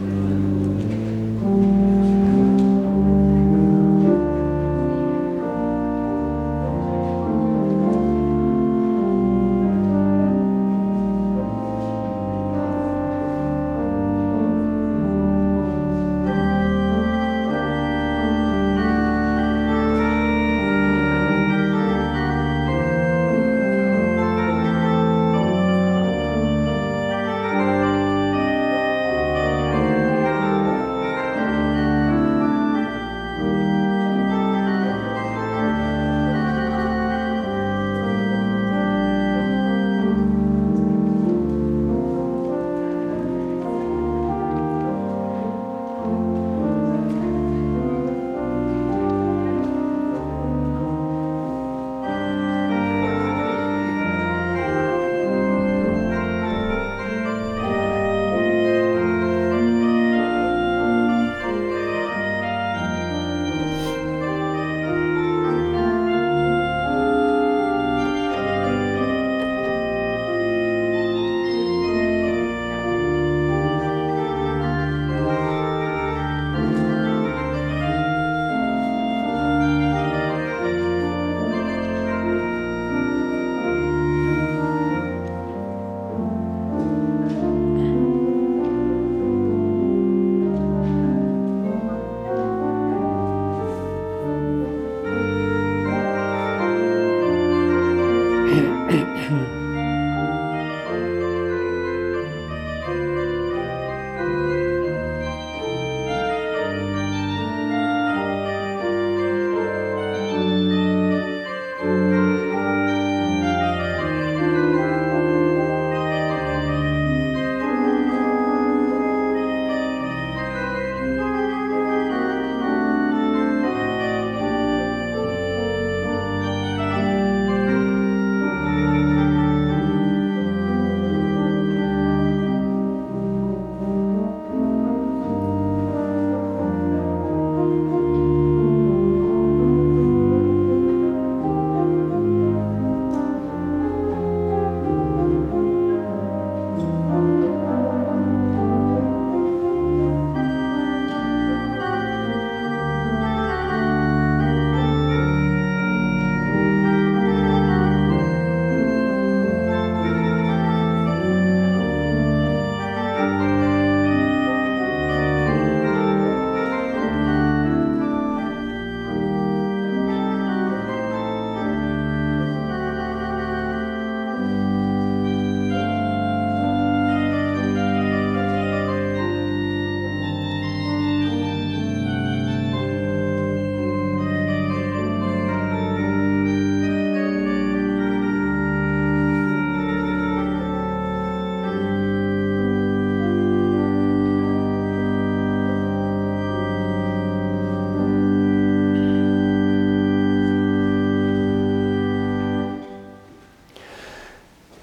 Mm-hmm. 0.00 0.29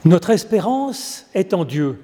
Notre 0.08 0.30
espérance 0.30 1.26
est 1.34 1.54
en 1.54 1.66
Dieu. 1.66 2.00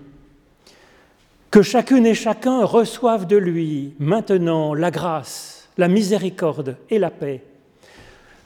Que 1.50 1.62
chacune 1.62 2.06
et 2.06 2.14
chacun 2.14 2.66
reçoivent 2.66 3.28
de 3.28 3.38
lui 3.38 3.94
maintenant 3.98 4.74
la 4.74 4.92
grâce, 4.92 5.70
la 5.78 5.88
miséricorde 5.88 6.76
et 6.90 7.00
la 7.00 7.10
paix. 7.10 7.42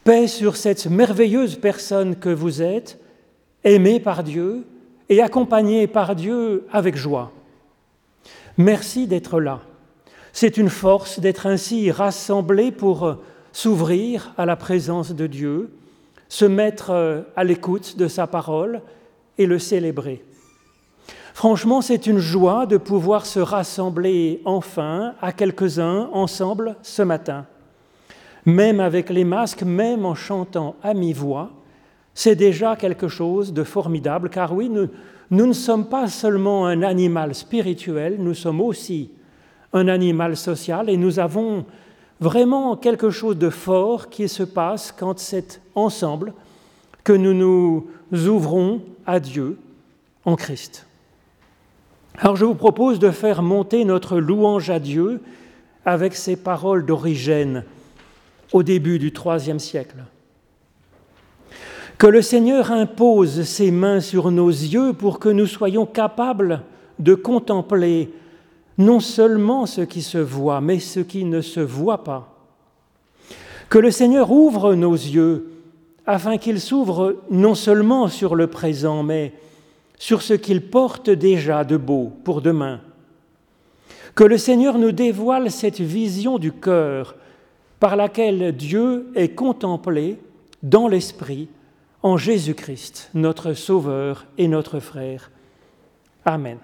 Paix 0.03 0.27
sur 0.27 0.57
cette 0.57 0.85
merveilleuse 0.85 1.55
personne 1.55 2.17
que 2.17 2.29
vous 2.29 2.61
êtes, 2.61 2.99
aimée 3.63 3.99
par 3.99 4.21
Dieu 4.21 4.63
et 5.09 5.23
accompagnée 5.23 5.87
par 5.87 6.15
Dieu 6.15 6.67
avec 6.71 6.95
joie. 6.95 7.31
Merci 8.59 9.07
d'être 9.07 9.41
là. 9.41 9.61
C'est 10.33 10.57
une 10.57 10.69
force 10.69 11.19
d'être 11.19 11.47
ainsi 11.47 11.89
rassemblés 11.89 12.71
pour 12.71 13.17
s'ouvrir 13.53 14.35
à 14.37 14.45
la 14.45 14.55
présence 14.55 15.15
de 15.15 15.25
Dieu, 15.25 15.71
se 16.29 16.45
mettre 16.45 17.25
à 17.35 17.43
l'écoute 17.43 17.97
de 17.97 18.07
sa 18.07 18.27
parole 18.27 18.83
et 19.37 19.45
le 19.45 19.59
célébrer. 19.59 20.23
Franchement, 21.33 21.81
c'est 21.81 22.07
une 22.07 22.17
joie 22.17 22.65
de 22.65 22.77
pouvoir 22.77 23.27
se 23.27 23.39
rassembler 23.39 24.41
enfin 24.43 25.13
à 25.21 25.31
quelques-uns 25.31 26.09
ensemble 26.11 26.75
ce 26.81 27.03
matin. 27.03 27.45
Même 28.45 28.79
avec 28.79 29.11
les 29.11 29.23
masques, 29.23 29.61
même 29.61 30.03
en 30.03 30.15
chantant 30.15 30.75
à 30.81 30.95
mi-voix, 30.95 31.51
c'est 32.15 32.35
déjà 32.35 32.75
quelque 32.75 33.07
chose 33.07 33.53
de 33.53 33.63
formidable, 33.63 34.31
car 34.31 34.51
oui, 34.51 34.67
nous, 34.67 35.45
ne 35.45 35.53
sommes 35.53 35.85
pas 35.85 36.07
seulement 36.07 36.65
un 36.65 36.81
animal 36.81 37.35
spirituel, 37.35 38.15
nous 38.17 38.33
sommes 38.33 38.59
aussi 38.59 39.11
un 39.73 39.87
animal 39.87 40.35
social 40.35 40.89
et 40.89 40.97
nous 40.97 41.19
avons 41.19 41.65
vraiment 42.19 42.75
quelque 42.75 43.11
chose 43.11 43.37
de 43.37 43.51
fort 43.51 44.09
qui 44.09 44.27
se 44.27 44.41
passe 44.41 44.91
quand 44.91 45.19
c'est 45.19 45.61
ensemble 45.75 46.33
que 47.03 47.13
nous 47.13 47.35
nous 47.35 47.87
ouvrons 48.13 48.81
à 49.05 49.19
Dieu 49.19 49.57
en 50.25 50.35
Christ. 50.35 50.85
Alors 52.17 52.35
je 52.35 52.45
vous 52.45 52.55
propose 52.55 52.99
de 52.99 53.11
faire 53.11 53.41
monter 53.41 53.85
notre 53.85 54.17
louange 54.17 54.69
à 54.69 54.79
Dieu 54.79 55.21
avec 55.85 56.15
ces 56.15 56.35
paroles 56.35 56.85
d'origine 56.85 57.63
au 58.53 58.63
début 58.63 58.99
du 58.99 59.13
IIIe 59.13 59.59
siècle. 59.59 60.03
Que 61.97 62.07
le 62.07 62.21
Seigneur 62.21 62.71
impose 62.71 63.43
ses 63.43 63.71
mains 63.71 64.01
sur 64.01 64.31
nos 64.31 64.49
yeux 64.49 64.93
pour 64.93 65.19
que 65.19 65.29
nous 65.29 65.47
soyons 65.47 65.85
capables 65.85 66.61
de 66.99 67.15
contempler 67.15 68.11
non 68.77 68.99
seulement 68.99 69.65
ce 69.65 69.81
qui 69.81 70.01
se 70.01 70.17
voit, 70.17 70.61
mais 70.61 70.79
ce 70.79 70.99
qui 70.99 71.25
ne 71.25 71.41
se 71.41 71.59
voit 71.59 72.03
pas. 72.03 72.35
Que 73.69 73.79
le 73.79 73.91
Seigneur 73.91 74.31
ouvre 74.31 74.75
nos 74.75 74.93
yeux 74.93 75.56
afin 76.07 76.37
qu'il 76.37 76.61
s'ouvre 76.61 77.17
non 77.29 77.53
seulement 77.53 78.07
sur 78.07 78.33
le 78.33 78.47
présent, 78.47 79.03
mais 79.03 79.33
sur 79.99 80.21
ce 80.21 80.33
qu'il 80.33 80.61
porte 80.61 81.09
déjà 81.09 81.65
de 81.65 81.75
beau 81.75 82.13
pour 82.23 82.41
demain. 82.41 82.79
Que 84.15 84.23
le 84.23 84.37
Seigneur 84.37 84.77
nous 84.77 84.93
dévoile 84.93 85.51
cette 85.51 85.81
vision 85.81 86.39
du 86.39 86.53
cœur 86.53 87.15
par 87.79 87.97
laquelle 87.97 88.55
Dieu 88.55 89.07
est 89.15 89.35
contemplé 89.35 90.17
dans 90.63 90.87
l'Esprit 90.87 91.49
en 92.01 92.15
Jésus-Christ, 92.15 93.09
notre 93.13 93.53
Sauveur 93.53 94.25
et 94.37 94.47
notre 94.47 94.79
frère. 94.79 95.29
Amen. 96.25 96.57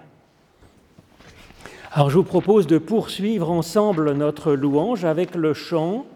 Alors 1.92 2.10
je 2.10 2.16
vous 2.16 2.24
propose 2.24 2.66
de 2.66 2.78
poursuivre 2.78 3.50
ensemble 3.50 4.12
notre 4.14 4.52
louange 4.54 5.04
avec 5.04 5.34
le 5.34 5.54
chant, 5.54 6.06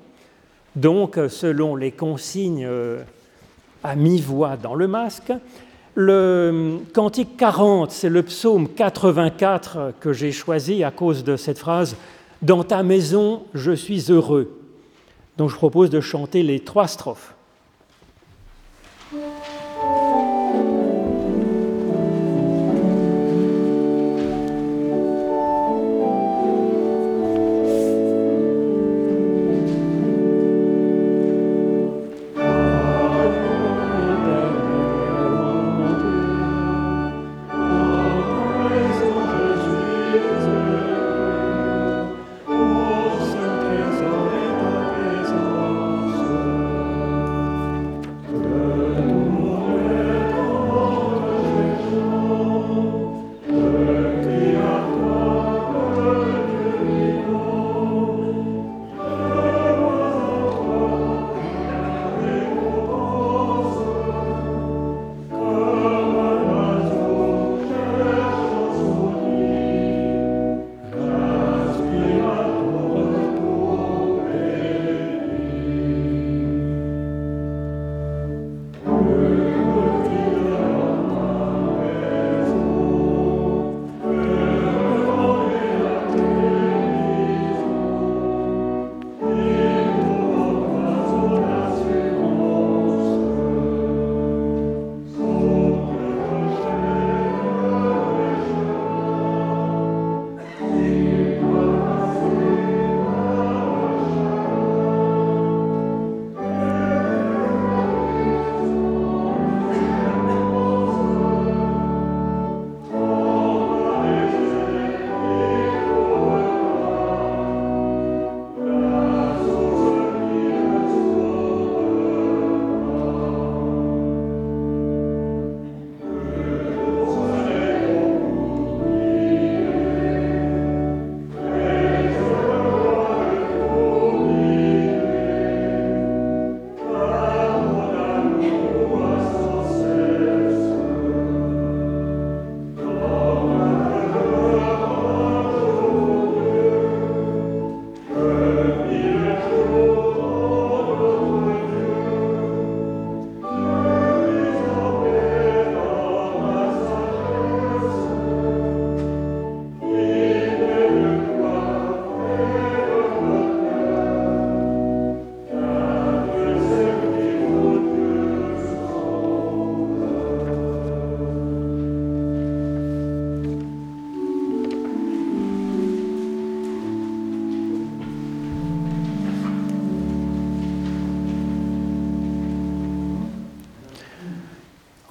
donc 0.76 1.20
selon 1.28 1.76
les 1.76 1.92
consignes 1.92 2.64
euh, 2.64 3.02
à 3.82 3.96
mi-voix 3.96 4.56
dans 4.56 4.74
le 4.74 4.88
masque. 4.88 5.32
Le 5.94 6.78
cantique 6.94 7.36
40, 7.36 7.90
c'est 7.90 8.08
le 8.08 8.22
psaume 8.22 8.68
84 8.68 9.94
que 10.00 10.12
j'ai 10.12 10.32
choisi 10.32 10.84
à 10.84 10.90
cause 10.90 11.24
de 11.24 11.36
cette 11.36 11.58
phrase 11.58 11.96
Dans 12.42 12.62
ta 12.62 12.82
maison, 12.82 13.42
je 13.54 13.72
suis 13.72 14.10
heureux. 14.10 14.60
Donc 15.36 15.50
je 15.50 15.56
propose 15.56 15.90
de 15.90 16.00
chanter 16.00 16.42
les 16.42 16.60
trois 16.60 16.86
strophes. 16.86 17.34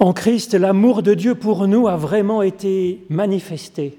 En 0.08 0.14
Christ, 0.14 0.54
l'amour 0.54 1.02
de 1.02 1.12
Dieu 1.12 1.34
pour 1.34 1.68
nous 1.68 1.86
a 1.86 1.98
vraiment 1.98 2.40
été 2.40 3.04
manifesté. 3.10 3.98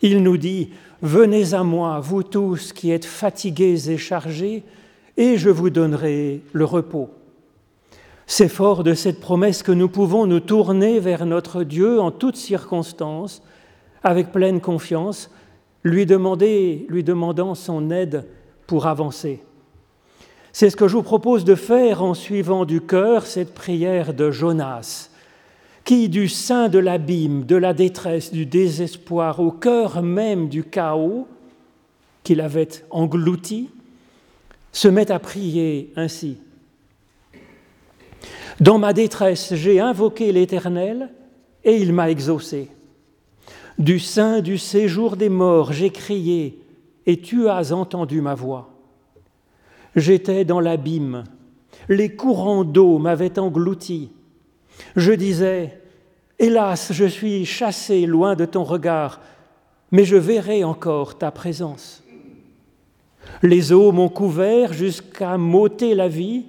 Il 0.00 0.22
nous 0.22 0.38
dit, 0.38 0.70
Venez 1.02 1.52
à 1.52 1.62
moi, 1.64 2.00
vous 2.00 2.22
tous 2.22 2.72
qui 2.72 2.90
êtes 2.90 3.04
fatigués 3.04 3.90
et 3.90 3.98
chargés, 3.98 4.62
et 5.18 5.36
je 5.36 5.50
vous 5.50 5.68
donnerai 5.68 6.40
le 6.54 6.64
repos. 6.64 7.10
C'est 8.26 8.48
fort 8.48 8.84
de 8.84 8.94
cette 8.94 9.20
promesse 9.20 9.62
que 9.62 9.70
nous 9.70 9.90
pouvons 9.90 10.24
nous 10.24 10.40
tourner 10.40 10.98
vers 10.98 11.26
notre 11.26 11.62
Dieu 11.62 12.00
en 12.00 12.10
toutes 12.10 12.36
circonstances, 12.36 13.42
avec 14.02 14.32
pleine 14.32 14.62
confiance, 14.62 15.30
lui, 15.82 16.06
demander, 16.06 16.86
lui 16.88 17.04
demandant 17.04 17.54
son 17.54 17.90
aide 17.90 18.24
pour 18.66 18.86
avancer. 18.86 19.42
C'est 20.52 20.68
ce 20.68 20.76
que 20.76 20.86
je 20.86 20.96
vous 20.96 21.02
propose 21.02 21.44
de 21.44 21.54
faire 21.54 22.02
en 22.02 22.12
suivant 22.12 22.64
du 22.64 22.82
cœur 22.82 23.26
cette 23.26 23.54
prière 23.54 24.12
de 24.12 24.30
Jonas, 24.30 25.08
qui 25.84 26.08
du 26.08 26.28
sein 26.28 26.68
de 26.68 26.78
l'abîme, 26.78 27.44
de 27.44 27.56
la 27.56 27.72
détresse, 27.72 28.32
du 28.32 28.44
désespoir, 28.44 29.40
au 29.40 29.50
cœur 29.50 30.02
même 30.02 30.48
du 30.48 30.62
chaos 30.62 31.26
qu'il 32.22 32.40
avait 32.40 32.68
englouti, 32.90 33.70
se 34.72 34.88
met 34.88 35.10
à 35.10 35.18
prier 35.18 35.92
ainsi. 35.96 36.36
Dans 38.60 38.78
ma 38.78 38.92
détresse, 38.92 39.54
j'ai 39.54 39.80
invoqué 39.80 40.32
l'Éternel 40.32 41.10
et 41.64 41.76
il 41.76 41.92
m'a 41.92 42.10
exaucé. 42.10 42.68
Du 43.78 43.98
sein 43.98 44.40
du 44.40 44.58
séjour 44.58 45.16
des 45.16 45.30
morts, 45.30 45.72
j'ai 45.72 45.90
crié 45.90 46.58
et 47.06 47.20
tu 47.20 47.48
as 47.48 47.72
entendu 47.72 48.20
ma 48.20 48.34
voix. 48.34 48.71
J'étais 49.94 50.44
dans 50.44 50.60
l'abîme, 50.60 51.24
les 51.88 52.14
courants 52.14 52.64
d'eau 52.64 52.98
m'avaient 52.98 53.38
englouti. 53.38 54.10
Je 54.96 55.12
disais, 55.12 55.80
Hélas, 56.38 56.92
je 56.92 57.04
suis 57.04 57.44
chassé 57.44 58.06
loin 58.06 58.34
de 58.34 58.44
ton 58.44 58.64
regard, 58.64 59.20
mais 59.90 60.04
je 60.04 60.16
verrai 60.16 60.64
encore 60.64 61.18
ta 61.18 61.30
présence. 61.30 62.02
Les 63.42 63.72
eaux 63.72 63.92
m'ont 63.92 64.08
couvert 64.08 64.72
jusqu'à 64.72 65.38
m'ôter 65.38 65.94
la 65.94 66.08
vie, 66.08 66.46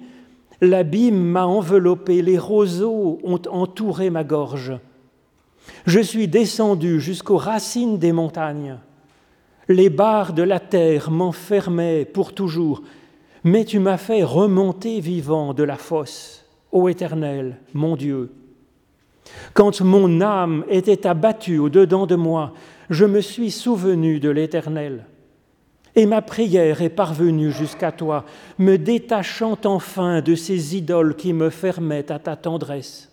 l'abîme 0.60 1.22
m'a 1.22 1.46
enveloppé, 1.46 2.22
les 2.22 2.38
roseaux 2.38 3.20
ont 3.22 3.40
entouré 3.50 4.10
ma 4.10 4.24
gorge. 4.24 4.72
Je 5.86 6.00
suis 6.00 6.28
descendu 6.28 7.00
jusqu'aux 7.00 7.36
racines 7.36 7.98
des 7.98 8.12
montagnes. 8.12 8.78
Les 9.68 9.90
barres 9.90 10.32
de 10.32 10.42
la 10.42 10.60
terre 10.60 11.10
m'enfermaient 11.10 12.04
pour 12.04 12.34
toujours, 12.34 12.82
mais 13.44 13.66
tu 13.66 13.78
m'as 13.78 13.98
fait 13.98 14.24
remonter 14.24 15.00
vivant 15.00 15.52
de 15.52 15.62
la 15.62 15.76
fosse, 15.76 16.46
ô 16.72 16.88
Éternel, 16.88 17.58
mon 17.74 17.94
Dieu. 17.94 18.32
Quand 19.52 19.82
mon 19.82 20.22
âme 20.22 20.64
était 20.68 21.06
abattue 21.06 21.58
au-dedans 21.58 22.06
de 22.06 22.16
moi, 22.16 22.54
je 22.90 23.04
me 23.04 23.20
suis 23.20 23.50
souvenu 23.50 24.18
de 24.18 24.30
l'Éternel. 24.30 25.04
Et 25.94 26.06
ma 26.06 26.22
prière 26.22 26.82
est 26.82 26.88
parvenue 26.88 27.52
jusqu'à 27.52 27.92
toi, 27.92 28.24
me 28.58 28.76
détachant 28.76 29.58
enfin 29.64 30.22
de 30.22 30.34
ces 30.34 30.76
idoles 30.76 31.14
qui 31.14 31.32
me 31.32 31.50
fermaient 31.50 32.10
à 32.10 32.18
ta 32.18 32.36
tendresse. 32.36 33.10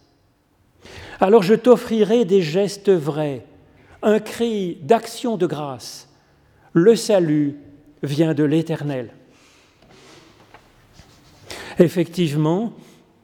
Alors 1.20 1.44
je 1.44 1.54
t'offrirai 1.54 2.26
des 2.26 2.42
gestes 2.42 2.90
vrais, 2.90 3.46
un 4.02 4.20
cri 4.20 4.80
d'action 4.82 5.38
de 5.38 5.46
grâce. 5.46 6.10
Le 6.74 6.96
salut 6.96 7.58
vient 8.02 8.34
de 8.34 8.44
l'Éternel. 8.44 9.12
Effectivement, 11.80 12.74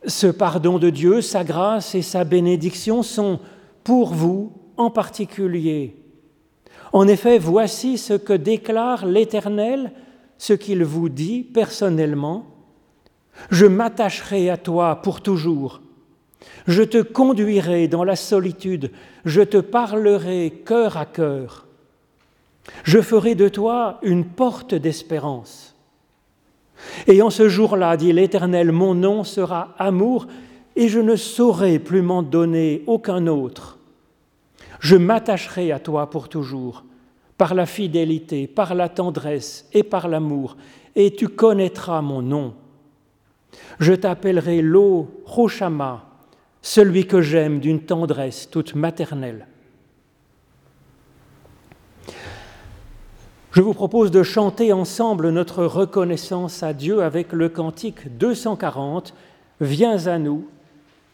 ce 0.06 0.28
pardon 0.28 0.80
de 0.80 0.90
Dieu, 0.90 1.22
sa 1.22 1.44
grâce 1.44 1.96
et 1.96 2.02
sa 2.02 2.24
bénédiction 2.24 3.04
sont 3.04 3.40
pour 3.84 4.14
vous 4.14 4.52
en 4.78 4.90
particulier. 4.90 5.96
En 6.94 7.08
effet, 7.08 7.38
voici 7.38 7.98
ce 7.98 8.14
que 8.14 8.34
déclare 8.34 9.06
l'Éternel, 9.06 9.92
ce 10.38 10.54
qu'il 10.54 10.84
vous 10.84 11.10
dit 11.10 11.44
personnellement. 11.44 12.46
Je 13.52 13.66
m'attacherai 13.66 14.50
à 14.50 14.58
toi 14.58 15.02
pour 15.02 15.22
toujours. 15.22 15.82
Je 16.68 16.84
te 16.84 17.02
conduirai 17.02 17.88
dans 17.88 18.04
la 18.04 18.16
solitude. 18.16 18.92
Je 19.26 19.42
te 19.42 19.58
parlerai 19.58 20.64
cœur 20.66 20.98
à 20.98 21.06
cœur. 21.06 21.68
Je 22.84 23.02
ferai 23.02 23.36
de 23.36 23.48
toi 23.48 24.00
une 24.02 24.26
porte 24.26 24.76
d'espérance. 24.76 25.77
Et 27.08 27.22
en 27.22 27.30
ce 27.30 27.50
jour-là, 27.50 27.98
dit 27.98 28.14
l'Éternel, 28.14 28.72
mon 28.72 28.94
nom 28.94 29.24
sera 29.24 29.74
amour, 29.78 30.28
et 30.76 30.88
je 30.88 31.00
ne 31.00 31.16
saurai 31.16 31.80
plus 31.80 32.02
m'en 32.02 32.22
donner 32.22 32.84
aucun 32.86 33.28
autre. 33.28 33.78
Je 34.80 34.96
m'attacherai 34.96 35.72
à 35.72 35.80
toi 35.80 36.10
pour 36.10 36.30
toujours, 36.30 36.84
par 37.38 37.56
la 37.56 37.66
fidélité, 37.66 38.48
par 38.48 38.76
la 38.76 38.90
tendresse 38.90 39.68
et 39.74 39.84
par 39.84 40.08
l'amour, 40.08 40.56
et 40.96 41.12
tu 41.12 41.30
connaîtras 41.30 42.02
mon 42.02 42.22
nom. 42.22 42.54
Je 43.80 43.94
t'appellerai 43.94 44.62
l'eau 44.62 45.08
Roshama, 45.26 46.06
celui 46.62 47.08
que 47.08 47.22
j'aime 47.22 47.60
d'une 47.60 47.82
tendresse 47.82 48.50
toute 48.50 48.76
maternelle. 48.76 49.48
Je 53.58 53.64
vous 53.64 53.74
propose 53.74 54.12
de 54.12 54.22
chanter 54.22 54.72
ensemble 54.72 55.32
notre 55.32 55.66
reconnaissance 55.66 56.62
à 56.62 56.74
Dieu 56.74 57.02
avec 57.02 57.34
le 57.34 57.50
cantique 57.50 58.16
240, 58.20 59.16
Viens 59.62 60.06
à 60.06 60.20
nous, 60.20 60.48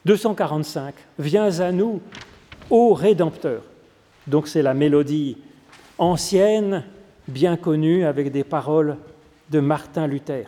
245, 0.04 0.94
Viens 1.20 1.62
à 1.62 1.72
nous, 1.72 2.02
ô 2.70 2.94
Rédempteur. 2.94 3.62
Donc 4.28 4.50
c'est 4.50 4.62
la 4.62 4.74
mélodie 4.74 5.38
ancienne, 5.98 6.84
bien 7.30 7.56
connue, 7.56 8.04
avec 8.04 8.30
des 8.30 8.44
paroles 8.44 8.98
de 9.50 9.62
Martin 9.62 10.06
Luther. 10.06 10.48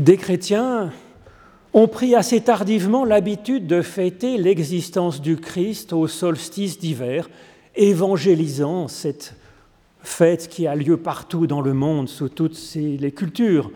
Des 0.00 0.16
chrétiens 0.16 0.92
ont 1.74 1.86
pris 1.86 2.14
assez 2.14 2.40
tardivement 2.40 3.04
l'habitude 3.04 3.66
de 3.66 3.82
fêter 3.82 4.38
l'existence 4.38 5.20
du 5.20 5.36
Christ 5.36 5.92
au 5.92 6.06
solstice 6.06 6.78
d'hiver, 6.78 7.28
évangélisant 7.76 8.88
cette 8.88 9.34
fête 10.02 10.48
qui 10.48 10.66
a 10.66 10.74
lieu 10.74 10.96
partout 10.96 11.46
dans 11.46 11.60
le 11.60 11.74
monde, 11.74 12.08
sous 12.08 12.30
toutes 12.30 12.58
les 12.74 13.12
cultures. 13.12 13.70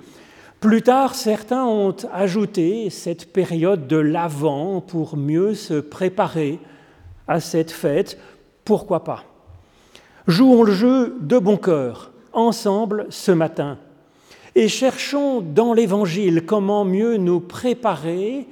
Plus 0.61 0.81
tard, 0.81 1.15
certains 1.15 1.67
ont 1.67 1.95
ajouté 2.11 2.89
cette 2.89 3.31
période 3.31 3.87
de 3.87 3.99
l'Avent 3.99 4.81
pour 4.81 5.19
mieux 5.19 5.53
se 5.53 5.75
préparer 5.75 6.59
à 7.29 7.39
cette 7.39 7.71
fête. 7.71 8.19
Pourquoi 8.65 9.05
pas? 9.05 9.25
Jouons 10.27 10.63
le 10.63 10.73
jeu 10.73 11.19
de 11.21 11.39
bon 11.39 11.59
cœur, 11.59 12.13
ensemble 12.33 13.09
ce 13.11 13.31
matin, 13.31 13.77
et 14.55 14.69
cherchons 14.69 15.41
dans 15.41 15.73
l'Évangile 15.73 16.45
comment 16.47 16.85
mieux 16.85 17.17
nous 17.17 17.41
préparer 17.41 18.47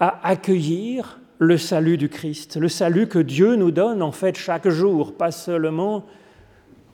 à 0.00 0.28
accueillir 0.28 1.20
le 1.38 1.58
salut 1.58 1.96
du 1.96 2.08
Christ, 2.08 2.56
le 2.56 2.68
salut 2.68 3.08
que 3.08 3.18
Dieu 3.18 3.56
nous 3.56 3.70
donne 3.70 4.02
en 4.02 4.12
fait 4.12 4.36
chaque 4.36 4.68
jour, 4.68 5.14
pas 5.14 5.30
seulement 5.30 6.04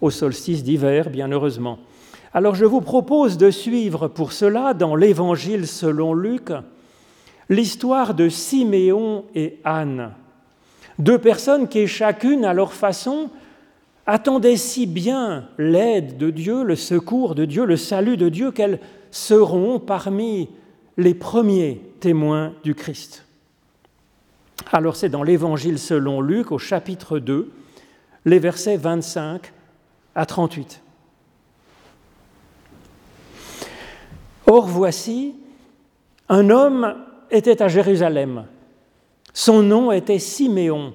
au 0.01 0.11
solstice 0.11 0.65
d'hiver, 0.65 1.11
bien 1.11 1.31
heureusement. 1.31 1.79
Alors 2.35 2.55
je 2.55 2.65
vous 2.65 2.81
propose 2.81 3.37
de 3.37 3.51
suivre 3.51 4.09
pour 4.09 4.33
cela 4.33 4.75
dans 4.75 4.97
l'Évangile 4.97 5.67
selon 5.67 6.15
Luc 6.15 6.51
l'histoire 7.49 8.15
de 8.15 8.29
Siméon 8.29 9.25
et 9.35 9.59
Anne, 9.65 10.13
deux 10.99 11.19
personnes 11.19 11.69
qui 11.69 11.87
chacune 11.87 12.45
à 12.45 12.55
leur 12.55 12.73
façon 12.73 13.31
attendaient 14.07 14.57
si 14.57 14.87
bien 14.87 15.49
l'aide 15.59 16.17
de 16.17 16.31
Dieu, 16.31 16.63
le 16.65 16.77
secours 16.77 17.35
de 17.35 17.45
Dieu, 17.45 17.65
le 17.65 17.77
salut 17.77 18.17
de 18.17 18.29
Dieu 18.29 18.51
qu'elles 18.51 18.81
seront 19.11 19.79
parmi 19.79 20.49
les 20.97 21.15
premiers 21.15 21.81
témoins 22.01 22.53
du 22.65 22.75
Christ. 22.75 23.25
Alors 24.73 24.97
c'est 24.97 25.09
dans 25.09 25.23
l'Évangile 25.23 25.79
selon 25.79 26.21
Luc 26.21 26.53
au 26.53 26.59
chapitre 26.59 27.19
2, 27.19 27.51
les 28.25 28.39
versets 28.39 28.77
25 28.77 29.53
à 30.15 30.27
38. 30.27 30.83
Or 34.47 34.67
voici, 34.67 35.35
un 36.29 36.51
homme 36.51 36.95
était 37.31 37.63
à 37.63 37.69
Jérusalem. 37.69 38.45
Son 39.33 39.63
nom 39.63 39.93
était 39.93 40.19
Siméon. 40.19 40.95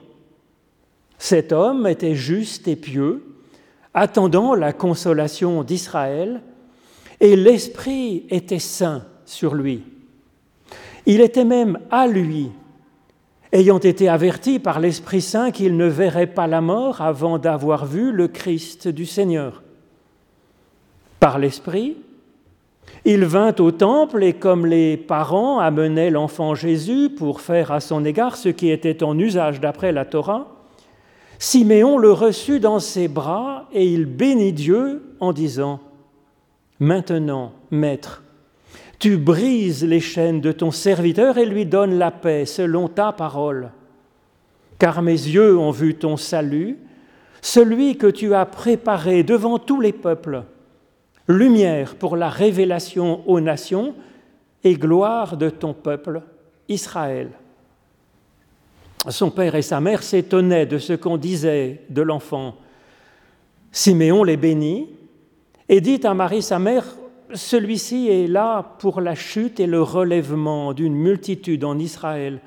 Cet 1.18 1.52
homme 1.52 1.88
était 1.88 2.16
juste 2.16 2.68
et 2.68 2.76
pieux, 2.76 3.24
attendant 3.94 4.54
la 4.54 4.74
consolation 4.74 5.64
d'Israël, 5.64 6.42
et 7.20 7.36
l'Esprit 7.36 8.26
était 8.30 8.60
saint 8.60 9.04
sur 9.26 9.56
lui. 9.56 9.84
Il 11.06 11.22
était 11.22 11.46
même 11.46 11.80
à 11.90 12.06
lui, 12.06 12.52
ayant 13.52 13.80
été 13.80 14.10
averti 14.10 14.60
par 14.60 14.80
l'Esprit 14.80 15.22
Saint 15.22 15.52
qu'il 15.52 15.78
ne 15.78 15.88
verrait 15.88 16.28
pas 16.28 16.48
la 16.48 16.62
mort 16.62 17.02
avant 17.02 17.40
d'avoir 17.40 17.86
vu 17.86 18.12
le 18.12 18.28
Christ 18.28 18.88
du 18.88 19.06
Seigneur. 19.06 19.64
Par 21.20 21.40
l'Esprit, 21.40 21.98
il 23.06 23.26
vint 23.26 23.56
au 23.60 23.72
temple 23.72 24.24
et 24.24 24.34
comme 24.34 24.66
les 24.66 24.98
parents 24.98 25.60
amenaient 25.60 26.12
l'enfant 26.12 26.56
Jésus 26.56 27.10
pour 27.10 27.42
faire 27.42 27.72
à 27.72 27.80
son 27.80 28.04
égard 28.06 28.36
ce 28.36 28.50
qui 28.50 28.70
était 28.70 29.04
en 29.04 29.18
usage 29.18 29.60
d'après 29.60 29.92
la 29.92 30.06
Torah, 30.06 30.57
Siméon 31.40 31.98
le 31.98 32.12
reçut 32.12 32.60
dans 32.60 32.80
ses 32.80 33.08
bras 33.08 33.68
et 33.72 33.86
il 33.86 34.06
bénit 34.06 34.54
Dieu 34.54 35.04
en 35.20 35.34
disant, 35.34 35.80
Maintenant, 36.80 37.54
Maître, 37.72 38.24
tu 39.00 39.18
brises 39.18 39.84
les 39.84 40.00
chaînes 40.00 40.42
de 40.42 40.52
ton 40.52 40.72
serviteur 40.72 41.38
et 41.38 41.46
lui 41.46 41.66
donnes 41.66 41.98
la 41.98 42.12
paix 42.12 42.46
selon 42.46 42.88
ta 42.88 43.12
parole. 43.12 43.72
Car 44.80 45.02
mes 45.02 45.12
yeux 45.12 45.58
ont 45.58 45.72
vu 45.72 45.96
ton 45.96 46.18
salut, 46.18 46.78
celui 47.42 47.98
que 47.98 48.08
tu 48.08 48.34
as 48.34 48.46
préparé 48.46 49.24
devant 49.24 49.60
tous 49.60 49.82
les 49.82 49.92
peuples, 49.92 50.44
lumière 51.28 51.96
pour 51.96 52.16
la 52.16 52.30
révélation 52.30 53.28
aux 53.28 53.40
nations 53.40 53.96
et 54.64 54.74
gloire 54.74 55.38
de 55.38 55.50
ton 55.50 55.74
peuple, 55.74 56.22
Israël. 56.68 57.30
Son 59.10 59.32
père 59.32 59.56
et 59.56 59.62
sa 59.62 59.80
mère 59.80 60.04
s'étonnaient 60.04 60.66
de 60.66 60.78
ce 60.78 60.94
qu'on 60.94 61.18
disait 61.18 61.82
de 61.90 62.02
l'enfant. 62.02 62.56
Siméon 63.72 64.24
les 64.24 64.38
bénit 64.38 64.90
et 65.70 65.82
dit 65.82 66.00
à 66.04 66.14
Marie, 66.14 66.42
sa 66.42 66.60
mère, 66.60 66.86
celui-ci 67.34 68.10
est 68.10 68.28
là 68.28 68.76
pour 68.80 69.02
la 69.02 69.16
chute 69.16 69.60
et 69.60 69.68
le 69.68 69.82
relèvement 69.82 70.74
d'une 70.74 70.96
multitude 70.96 71.64
en 71.64 71.78
Israël. 71.78 72.40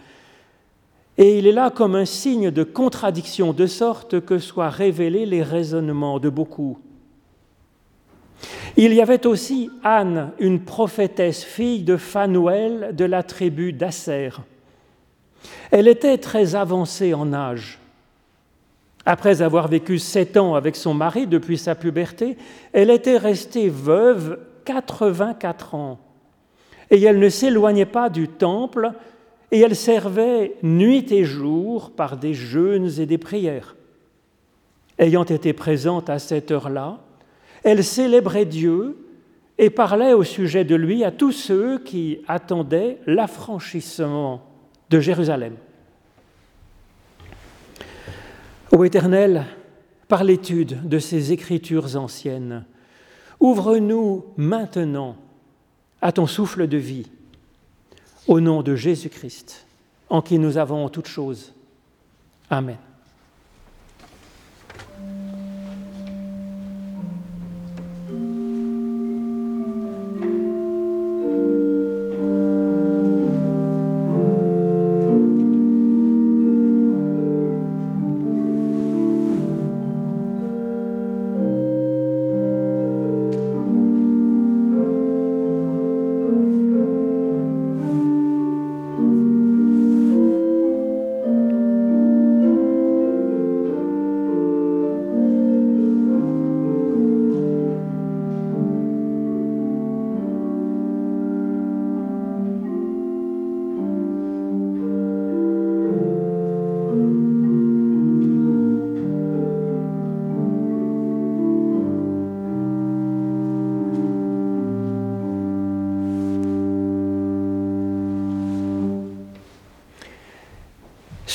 Et 1.18 1.38
il 1.38 1.46
est 1.46 1.53
là 1.53 1.70
comme 1.70 1.94
un 1.94 2.07
signe 2.07 2.51
de 2.51 2.62
contradiction, 2.62 3.53
de 3.53 3.66
sorte 3.66 4.20
que 4.20 4.38
soient 4.38 4.70
révélés 4.70 5.27
les 5.27 5.42
raisonnements 5.42 6.18
de 6.18 6.31
beaucoup. 6.31 6.79
Il 8.77 8.94
y 8.94 9.03
avait 9.03 9.27
aussi 9.27 9.70
Anne, 9.83 10.33
une 10.38 10.61
prophétesse, 10.61 11.44
fille 11.44 11.83
de 11.83 11.96
Phanuel 11.96 12.94
de 12.96 13.05
la 13.05 13.23
tribu 13.23 13.75
d'Asser. 13.75 14.31
Elle 15.70 15.88
était 15.88 16.18
très 16.18 16.55
avancée 16.55 17.14
en 17.14 17.33
âge. 17.33 17.79
Après 19.07 19.42
avoir 19.42 19.68
vécu 19.68 19.98
sept 19.98 20.37
ans 20.37 20.55
avec 20.55 20.76
son 20.76 20.94
mari 20.94 21.26
depuis 21.26 21.59
sa 21.59 21.74
puberté, 21.74 22.37
elle 22.72 22.90
était 22.90 23.16
restée 23.16 23.68
veuve 23.68 24.38
84 24.64 25.74
ans. 25.74 25.98
Et 26.90 27.00
elle 27.03 27.18
ne 27.18 27.29
s'éloignait 27.29 27.87
pas 27.87 28.11
du 28.11 28.29
temple, 28.29 28.92
et 29.53 29.61
elle 29.61 29.76
servait 29.76 30.55
nuit 30.62 31.07
et 31.12 31.24
jour 31.24 31.90
par 31.90 32.16
des 32.16 32.35
jeûnes 32.35 32.90
et 32.98 33.07
des 33.07 33.18
prières. 33.18 33.74
Ayant 34.98 35.24
été 35.24 35.53
présente 35.53 36.11
à 36.11 36.18
cette 36.18 36.50
heure-là, 36.50 36.98
elle 37.62 37.83
célébrait 37.83 38.44
Dieu 38.44 38.96
et 39.59 39.70
parlait 39.70 40.12
au 40.12 40.24
sujet 40.24 40.64
de 40.64 40.74
lui 40.74 41.05
à 41.05 41.11
tous 41.11 41.33
ceux 41.33 41.79
qui 41.79 42.20
attendaient 42.29 42.98
l'affranchissement 43.07 44.50
de 44.90 45.00
Jérusalem. 45.00 45.57
Ô 48.72 48.85
Éternel, 48.85 49.46
par 50.09 50.24
l'étude 50.24 50.87
de 50.88 50.98
ces 50.98 51.33
écritures 51.33 51.96
anciennes, 51.96 52.64
ouvre-nous 53.38 54.26
maintenant 54.37 55.16
à 56.03 56.12
ton 56.12 56.26
souffle 56.26 56.66
de 56.66 56.76
vie, 56.76 57.07
au 58.26 58.40
nom 58.40 58.62
de 58.62 58.74
Jésus-Christ, 58.74 59.66
en 60.09 60.22
qui 60.22 60.38
nous 60.38 60.59
avons 60.59 60.88
toutes 60.88 61.09
choses. 61.09 61.53
Amen. 62.48 62.76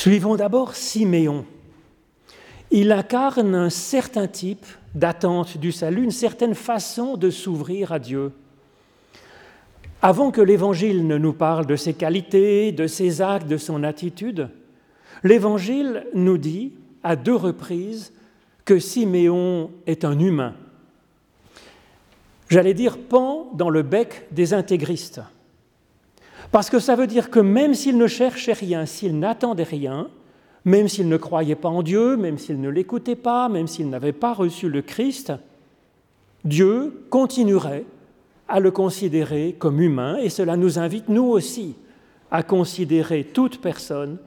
Suivons 0.06 0.36
d'abord 0.36 0.76
Siméon. 0.76 1.44
Il 2.70 2.92
incarne 2.92 3.56
un 3.56 3.70
certain 3.70 4.28
type 4.28 4.64
d'attente 4.94 5.58
du 5.58 5.72
salut, 5.72 6.04
une 6.04 6.12
certaine 6.12 6.54
façon 6.54 7.16
de 7.16 7.28
s'ouvrir 7.28 7.90
à 7.90 7.98
Dieu. 7.98 8.30
Avant 10.02 10.30
que 10.30 10.40
l'Évangile 10.40 11.08
ne 11.08 11.18
nous 11.18 11.32
parle 11.32 11.66
de 11.66 11.74
ses 11.74 11.92
qualités, 11.92 12.70
de 12.70 12.86
ses 12.86 13.20
actes, 13.20 13.48
de 13.48 13.56
son 13.56 13.82
attitude, 13.82 14.48
l'Évangile 15.24 16.06
nous 16.14 16.38
dit 16.38 16.74
à 17.02 17.16
deux 17.16 17.34
reprises 17.34 18.12
que 18.64 18.78
Siméon 18.78 19.72
est 19.88 20.04
un 20.04 20.20
humain. 20.20 20.54
J'allais 22.48 22.74
dire 22.74 22.96
pan 22.96 23.50
dans 23.54 23.70
le 23.70 23.82
bec 23.82 24.28
des 24.30 24.54
intégristes. 24.54 25.20
Parce 26.52 26.70
que 26.70 26.78
ça 26.78 26.96
veut 26.96 27.06
dire 27.06 27.30
que 27.30 27.40
même 27.40 27.74
s'il 27.74 27.98
ne 27.98 28.06
cherchait 28.06 28.52
rien, 28.52 28.86
s'il 28.86 29.18
n'attendait 29.18 29.62
rien, 29.62 30.08
même 30.64 30.88
s'il 30.88 31.08
ne 31.08 31.16
croyait 31.16 31.54
pas 31.54 31.68
en 31.68 31.82
Dieu, 31.82 32.16
même 32.16 32.38
s'il 32.38 32.60
ne 32.60 32.68
l'écoutait 32.68 33.16
pas, 33.16 33.48
même 33.48 33.66
s'il 33.66 33.88
n'avait 33.88 34.12
pas 34.12 34.32
reçu 34.32 34.68
le 34.68 34.82
Christ, 34.82 35.32
Dieu 36.44 37.06
continuerait 37.10 37.84
à 38.48 38.60
le 38.60 38.70
considérer 38.70 39.54
comme 39.58 39.80
humain 39.80 40.16
et 40.18 40.28
cela 40.28 40.56
nous 40.56 40.78
invite, 40.78 41.08
nous 41.08 41.24
aussi, 41.24 41.74
à 42.30 42.42
considérer 42.42 43.24
toute 43.24 43.60
personne 43.60 44.18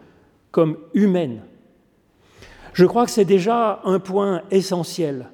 comme 0.52 0.78
humaine. 0.94 1.42
Je 2.74 2.86
crois 2.86 3.06
que 3.06 3.12
c'est 3.12 3.26
déjà 3.26 3.82
un 3.84 4.00
point 4.00 4.42
essentiel 4.52 5.30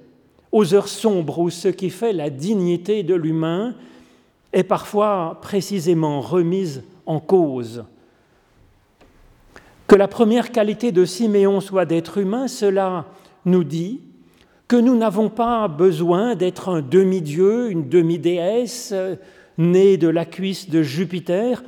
aux 0.51 0.73
heures 0.73 0.87
sombres 0.87 1.39
où 1.39 1.49
ce 1.49 1.67
qui 1.67 1.89
fait 1.89 2.13
la 2.13 2.29
dignité 2.29 3.03
de 3.03 3.13
l'humain 3.13 3.75
est 4.55 4.63
parfois 4.63 5.37
précisément 5.41 6.21
remise 6.21 6.83
en 7.05 7.19
cause. 7.19 7.83
Que 9.85 9.95
la 9.95 10.07
première 10.07 10.51
qualité 10.51 10.93
de 10.93 11.03
Siméon 11.05 11.59
soit 11.59 11.85
d'être 11.85 12.17
humain, 12.17 12.47
cela 12.47 13.05
nous 13.43 13.65
dit 13.65 13.99
que 14.67 14.77
nous 14.77 14.97
n'avons 14.97 15.29
pas 15.29 15.67
besoin 15.67 16.35
d'être 16.35 16.69
un 16.69 16.81
demi-dieu, 16.81 17.69
une 17.69 17.89
demi-déesse, 17.89 18.95
née 19.57 19.97
de 19.97 20.07
la 20.07 20.25
cuisse 20.25 20.69
de 20.69 20.81
Jupiter, 20.81 21.61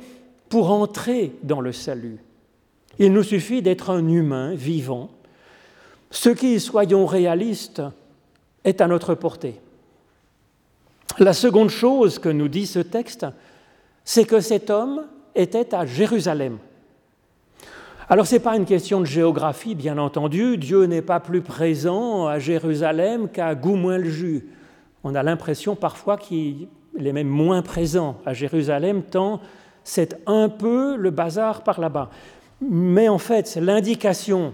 pour 0.48 0.70
entrer 0.70 1.32
dans 1.42 1.60
le 1.60 1.72
salut. 1.72 2.18
Il 2.98 3.12
nous 3.12 3.22
suffit 3.22 3.60
d'être 3.60 3.90
un 3.90 4.08
humain 4.08 4.54
vivant, 4.54 5.10
ce 6.10 6.30
qui, 6.30 6.58
soyons 6.58 7.04
réalistes, 7.04 7.82
est 8.64 8.80
à 8.80 8.88
notre 8.88 9.14
portée. 9.14 9.60
La 11.18 11.32
seconde 11.32 11.70
chose 11.70 12.18
que 12.18 12.28
nous 12.28 12.48
dit 12.48 12.66
ce 12.66 12.78
texte, 12.78 13.26
c'est 14.04 14.24
que 14.24 14.40
cet 14.40 14.70
homme 14.70 15.04
était 15.34 15.74
à 15.74 15.84
Jérusalem. 15.84 16.58
Alors 18.08 18.26
ce 18.26 18.34
n'est 18.34 18.40
pas 18.40 18.56
une 18.56 18.64
question 18.64 19.00
de 19.00 19.04
géographie, 19.04 19.74
bien 19.74 19.98
entendu. 19.98 20.56
Dieu 20.56 20.84
n'est 20.84 21.02
pas 21.02 21.20
plus 21.20 21.42
présent 21.42 22.26
à 22.26 22.38
Jérusalem 22.38 23.28
qu'à 23.28 23.54
Goumoin-le-Jus. 23.54 24.46
On 25.04 25.14
a 25.14 25.22
l'impression 25.22 25.76
parfois 25.76 26.16
qu'il 26.16 26.68
est 26.98 27.12
même 27.12 27.28
moins 27.28 27.62
présent 27.62 28.16
à 28.24 28.32
Jérusalem, 28.32 29.02
tant 29.02 29.40
c'est 29.84 30.20
un 30.26 30.48
peu 30.48 30.96
le 30.96 31.10
bazar 31.10 31.62
par 31.62 31.80
là-bas. 31.80 32.10
Mais 32.60 33.08
en 33.08 33.18
fait, 33.18 33.56
l'indication 33.60 34.52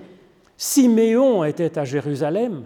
Siméon 0.56 1.44
était 1.44 1.78
à 1.78 1.84
Jérusalem, 1.84 2.64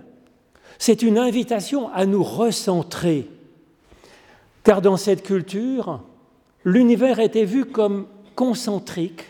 c'est 0.79 1.03
une 1.03 1.19
invitation 1.19 1.91
à 1.93 2.07
nous 2.07 2.23
recentrer. 2.23 3.29
Car 4.69 4.83
dans 4.83 4.99
cette 4.99 5.23
culture, 5.23 6.03
l'univers 6.63 7.21
était 7.21 7.47
vu 7.47 7.65
comme 7.65 8.07
concentrique 8.35 9.25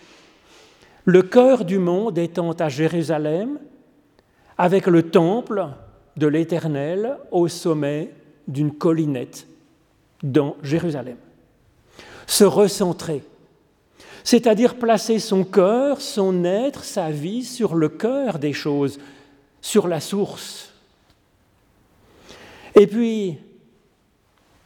le 1.05 1.23
cœur 1.23 1.65
du 1.65 1.79
monde 1.79 2.19
étant 2.19 2.51
à 2.55 2.69
Jérusalem, 2.69 3.61
avec 4.57 4.89
le 4.89 5.11
temple 5.11 5.69
de 6.17 6.27
l'Éternel 6.27 7.19
au 7.31 7.47
sommet 7.47 8.13
d'une 8.49 8.73
collinette 8.73 9.47
dans 10.25 10.57
Jérusalem. 10.65 11.19
Se 12.27 12.43
recentrer, 12.43 13.23
c'est-à-dire 14.25 14.75
placer 14.75 15.21
son 15.21 15.45
cœur, 15.45 16.01
son 16.01 16.43
être, 16.43 16.83
sa 16.83 17.13
vie 17.13 17.45
sur 17.45 17.77
le 17.77 17.89
cœur 17.89 18.41
des 18.41 18.53
choses, 18.53 18.99
sur 19.61 19.87
la 19.87 20.01
source. 20.01 20.75
Et 22.75 22.89
puis, 22.89 23.39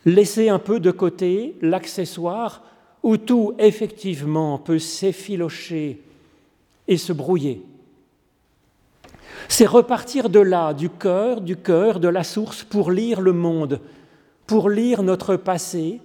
laisser 0.05 0.49
un 0.49 0.59
peu 0.59 0.81
de 0.81 0.91
côté 0.91 1.57
l'accessoire 1.61 2.63
où 3.03 3.17
tout 3.17 3.55
effectivement 3.59 4.59
peut 4.59 4.79
s'effilocher 4.79 6.01
et 6.89 6.97
se 6.97 7.13
brouiller. 7.13 7.63
C'est 9.49 9.67
repartir 9.67 10.29
de 10.29 10.41
là, 10.41 10.73
du 10.73 10.89
cœur, 10.89 11.41
du 11.41 11.57
cœur, 11.57 12.01
de 12.01 12.09
la 12.09 12.25
source, 12.25 12.63
pour 12.63 12.91
lire 12.91 13.21
le 13.21 13.33
monde, 13.33 13.81
pour 14.47 14.71
lire 14.71 15.03
notre 15.03 15.37
passé, 15.37 16.01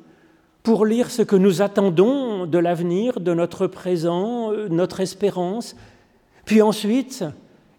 pour 0.63 0.85
lire 0.85 1.11
ce 1.11 1.21
que 1.21 1.35
nous 1.35 1.61
attendons 1.61 2.45
de 2.45 2.57
l'avenir, 2.57 3.19
de 3.19 3.33
notre 3.33 3.67
présent, 3.67 4.51
notre 4.69 4.99
espérance, 4.99 5.75
puis 6.45 6.61
ensuite 6.61 7.23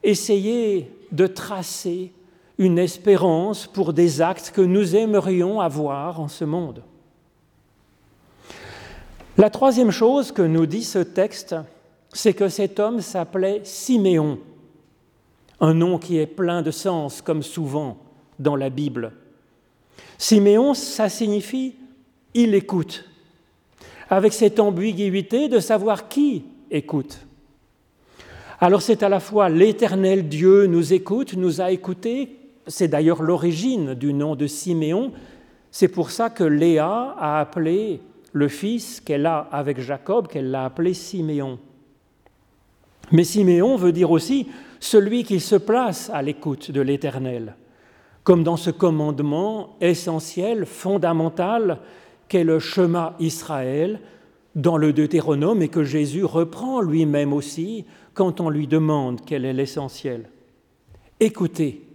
essayer 0.03 0.91
de 1.13 1.27
tracer 1.27 2.13
une 2.59 2.79
espérance 2.79 3.67
pour 3.67 3.93
des 3.93 4.21
actes 4.21 4.53
que 4.55 4.61
nous 4.61 4.97
aimerions 4.97 5.61
avoir 5.61 6.21
en 6.21 6.29
ce 6.29 6.45
monde. 6.45 6.83
La 9.37 9.51
troisième 9.51 9.93
chose 9.93 10.33
que 10.33 10.43
nous 10.43 10.67
dit 10.67 10.83
ce 10.83 10.99
texte, 10.99 11.55
c'est 12.13 12.35
que 12.35 12.49
cet 12.49 12.81
homme 12.81 13.01
s'appelait 13.01 13.61
Siméon, 13.63 14.41
un 15.61 15.75
nom 15.75 15.99
qui 15.99 16.19
est 16.19 16.27
plein 16.27 16.63
de 16.63 16.73
sens, 16.73 17.23
comme 17.23 17.45
souvent 17.45 17.99
dans 18.41 18.57
la 18.57 18.71
Bible. 18.71 19.13
Siméon, 20.19 20.75
ça 20.75 21.09
signifie 21.09 21.77
il 22.35 22.55
écoute, 22.55 23.05
avec 24.11 24.33
cette 24.33 24.61
ambiguïté 24.61 25.49
de 25.49 25.61
savoir 25.61 26.09
qui 26.09 26.45
écoute. 26.71 27.21
Alors 28.61 28.83
c'est 28.83 29.03
à 29.03 29.09
la 29.09 29.21
fois 29.21 29.49
l'éternel 29.49 30.29
Dieu 30.29 30.67
nous 30.67 30.93
écoute, 30.93 31.35
nous 31.35 31.61
a 31.61 31.71
écoutés, 31.71 32.38
c'est 32.69 32.89
d'ailleurs 32.89 33.23
l'origine 33.23 33.95
du 33.95 34.13
nom 34.13 34.37
de 34.37 34.47
Siméon, 34.47 35.13
c'est 35.71 35.89
pour 35.89 36.11
ça 36.11 36.31
que 36.31 36.45
Léa 36.45 37.15
a 37.19 37.41
appelé 37.41 38.01
le 38.33 38.49
fils 38.49 39.01
qu'elle 39.01 39.27
a 39.27 39.49
avec 39.51 39.81
Jacob, 39.81 40.29
qu'elle 40.29 40.51
l'a 40.51 40.65
appelé 40.65 40.95
Siméon. 40.95 41.59
Mais 43.11 43.25
Siméon 43.25 43.77
veut 43.77 43.93
dire 43.93 44.11
aussi 44.11 44.49
celui 44.81 45.25
qui 45.25 45.41
se 45.41 45.57
place 45.57 46.11
à 46.13 46.23
l'écoute 46.23 46.71
de 46.71 46.81
l'Éternel, 46.81 47.57
comme 48.23 48.45
dans 48.45 48.57
ce 48.57 48.71
commandement 48.71 49.77
essentiel, 49.81 50.67
fondamental, 50.67 51.79
qu'est 52.29 52.45
le 52.45 52.59
chemin 52.59 53.15
Israël 53.19 54.01
dans 54.55 54.77
le 54.77 54.93
Deutéronome 54.93 55.63
et 55.63 55.69
que 55.69 55.85
Jésus 55.85 56.25
reprend 56.25 56.81
lui-même 56.81 57.33
aussi 57.33 57.87
quand 58.13 58.41
on 58.41 58.51
lui 58.51 58.67
demande 58.67 59.21
quel 59.25 59.45
est 59.45 59.53
l'essentiel. 59.53 60.29
Écoutez. 61.21 61.88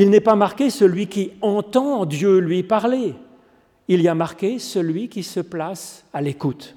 Il 0.00 0.08
n'est 0.08 0.20
pas 0.20 0.34
marqué 0.34 0.70
celui 0.70 1.08
qui 1.08 1.32
entend 1.42 2.06
Dieu 2.06 2.38
lui 2.38 2.62
parler, 2.62 3.12
il 3.86 4.00
y 4.00 4.08
a 4.08 4.14
marqué 4.14 4.58
celui 4.58 5.10
qui 5.10 5.22
se 5.22 5.40
place 5.40 6.06
à 6.14 6.22
l'écoute. 6.22 6.74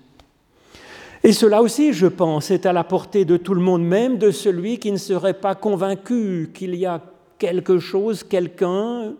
Et 1.24 1.32
cela 1.32 1.62
aussi, 1.62 1.94
je 1.94 2.08
pense, 2.08 2.52
est 2.52 2.66
à 2.66 2.74
la 2.74 2.84
portée 2.84 3.24
de 3.24 3.38
tout 3.38 3.54
le 3.54 3.62
monde, 3.62 3.82
même 3.82 4.18
de 4.18 4.30
celui 4.30 4.78
qui 4.78 4.92
ne 4.92 4.98
serait 4.98 5.40
pas 5.40 5.56
convaincu 5.56 6.52
qu'il 6.54 6.76
y 6.76 6.86
a 6.86 7.00
quelque 7.38 7.80
chose, 7.80 8.26
quelqu'un 8.26 9.14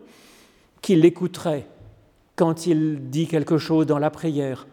qui 0.82 0.98
l'écouterait 0.98 1.66
quand 2.36 2.68
il 2.68 3.10
dit 3.10 3.28
quelque 3.28 3.58
chose 3.58 3.86
dans 3.86 4.00
la 4.00 4.10
prière, 4.10 4.68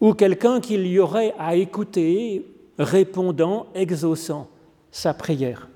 ou 0.00 0.14
quelqu'un 0.14 0.62
qu'il 0.62 0.86
y 0.86 0.98
aurait 0.98 1.34
à 1.38 1.54
écouter 1.54 2.46
répondant, 2.78 3.66
exaucant 3.74 4.48
sa 4.90 5.12
prière. 5.12 5.67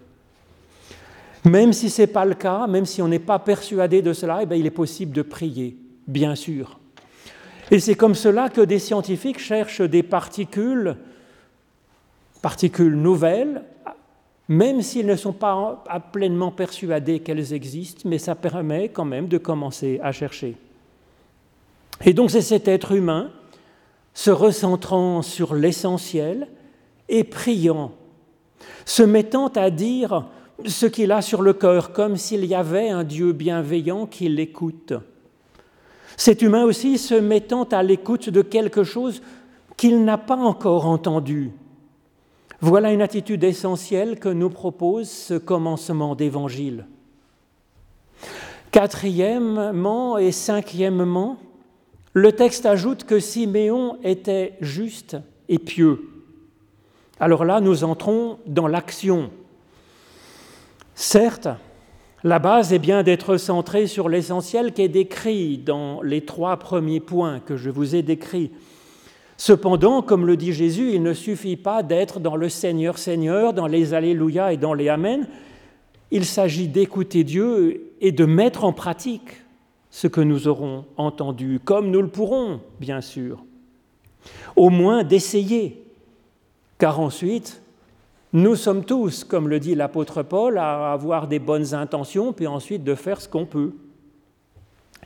Même 1.45 1.73
si 1.73 1.91
ce 1.91 2.03
n'est 2.03 2.07
pas 2.07 2.25
le 2.25 2.35
cas, 2.35 2.67
même 2.67 2.87
si 2.87 3.03
on 3.03 3.09
n'est 3.09 3.19
pas 3.19 3.39
persuadé 3.39 4.01
de 4.01 4.13
cela, 4.13 4.41
eh 4.43 4.47
bien, 4.47 4.57
il 4.57 4.67
est 4.67 4.71
possible 4.71 5.13
de 5.13 5.23
prier, 5.23 5.77
bien 6.07 6.35
sûr. 6.35 6.79
Et 7.71 7.81
c'est 7.81 7.95
comme 7.95 8.15
cela 8.15 8.49
que 8.49 8.61
des 8.61 8.79
scientifiques 8.79 9.39
cherchent 9.39 9.81
des 9.81 10.03
particules, 10.03 10.97
particules 12.43 12.97
nouvelles, 12.97 13.63
même 14.49 14.83
s'ils 14.83 15.07
ne 15.07 15.17
sont 15.17 15.33
pas 15.33 15.83
pleinement 16.13 16.51
persuadés 16.51 17.21
qu'elles 17.21 17.53
existent, 17.53 18.03
mais 18.05 18.19
ça 18.19 18.35
permet 18.35 18.89
quand 18.91 19.05
même 19.05 19.29
de 19.29 19.39
commencer 19.39 20.01
à 20.03 20.13
chercher. 20.13 20.57
Et 22.05 22.13
donc 22.13 22.31
c'est 22.31 22.43
cet 22.43 22.69
être 22.69 22.93
humain 22.93 23.31
se 24.15 24.31
recentrant 24.31 25.23
sur 25.23 25.55
l'essentiel 25.55 26.49
et 27.09 27.25
priant, 27.25 27.93
se 28.85 29.03
mettant 29.03 29.49
à 29.49 29.71
dire 29.71 30.27
ce 30.67 30.87
qu'il 30.87 31.13
a 31.13 31.23
sur 31.23 31.43
le 31.43 31.53
cœur, 31.53 31.93
comme 31.93 32.17
s'il 32.17 32.45
y 32.45 32.55
avait 32.55 32.89
un 32.89 33.05
Dieu 33.05 33.33
bienveillant 33.33 34.07
qui 34.07 34.29
l'écoute. 34.29 34.93
Cet 36.17 36.43
humain 36.43 36.65
aussi 36.65 36.99
se 36.99 37.15
mettant 37.15 37.65
à 37.65 37.83
l'écoute 37.83 38.29
de 38.29 38.43
quelque 38.43 38.85
chose 38.85 39.23
qu'il 39.77 40.05
n'a 40.05 40.19
pas 40.19 40.37
encore 40.37 40.87
entendu. 40.87 41.51
Voilà 42.61 42.93
une 42.93 43.03
attitude 43.03 43.43
essentielle 43.43 44.21
que 44.21 44.29
nous 44.29 44.51
propose 44.51 45.11
ce 45.11 45.35
commencement 45.35 46.15
d'évangile. 46.15 46.87
Quatrièmement 48.71 50.17
et 50.17 50.31
cinquièmement, 50.31 51.39
le 52.13 52.33
texte 52.33 52.67
ajoute 52.67 53.05
que 53.05 53.19
Siméon 53.19 53.97
était 54.05 54.55
juste 54.61 55.17
et 55.49 55.59
pieux. 55.59 56.09
Alors 57.19 57.45
là, 57.45 57.61
nous 57.61 57.85
entrons 57.85 58.39
dans 58.47 58.69
l'action. 58.69 59.31
Certes, 60.95 61.49
la 62.25 62.39
base 62.39 62.73
est 62.73 62.79
bien 62.79 63.03
d'être 63.03 63.37
centré 63.37 63.87
sur 63.87 64.09
l'essentiel 64.09 64.73
qui 64.73 64.83
est 64.83 64.89
décrit 64.89 65.59
dans 65.59 66.03
les 66.03 66.25
trois 66.25 66.57
premiers 66.59 67.01
points 67.01 67.41
que 67.41 67.57
je 67.57 67.71
vous 67.71 67.95
ai 67.95 68.03
décrits. 68.03 68.51
Cependant, 69.37 70.03
comme 70.03 70.27
le 70.27 70.37
dit 70.37 70.53
Jésus, 70.53 70.93
il 70.93 71.03
ne 71.03 71.15
suffit 71.15 71.57
pas 71.57 71.83
d'être 71.83 72.21
dans 72.21 72.37
le 72.37 72.49
Seigneur 72.49 72.99
Seigneur, 72.99 73.55
dans 73.55 73.67
les 73.67 73.95
Alléluia 73.95 74.53
et 74.53 74.57
dans 74.57 74.75
les 74.75 74.89
Amen. 74.89 75.27
Il 76.13 76.27
s'agit 76.27 76.69
d'écouter 76.69 77.25
Dieu 77.25 77.95
et 78.01 78.13
de 78.13 78.25
mettre 78.25 78.65
en 78.65 78.73
pratique 78.73 79.43
ce 79.91 80.07
que 80.07 80.21
nous 80.21 80.47
aurons 80.47 80.85
entendu, 80.97 81.59
comme 81.65 81.91
nous 81.91 82.03
le 82.03 82.09
pourrons, 82.09 82.61
bien 82.79 83.01
sûr. 83.01 83.43
Au 84.55 84.71
moins 84.71 85.03
d'essayer, 85.03 85.83
car 86.79 87.01
ensuite, 87.01 87.62
nous 88.33 88.57
sommes 88.57 88.85
tous, 88.85 89.25
comme 89.25 89.49
le 89.49 89.61
dit 89.61 89.75
l'apôtre 89.75 90.23
Paul, 90.23 90.59
à 90.59 90.93
avoir 90.93 91.29
des 91.29 91.39
bonnes 91.39 91.75
intentions, 91.75 92.33
puis 92.33 92.47
ensuite 92.47 92.85
de 92.85 92.95
faire 92.95 93.21
ce 93.21 93.29
qu'on 93.29 93.47
peut. 93.47 93.73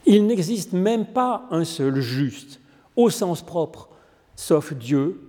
Il 0.07 0.27
n'existe 0.27 0.73
même 0.73 1.07
pas 1.07 1.47
un 1.51 1.65
seul 1.65 2.01
juste, 2.01 2.61
au 2.95 3.11
sens 3.11 3.43
propre, 3.43 3.89
sauf 4.37 4.73
Dieu, 4.73 5.21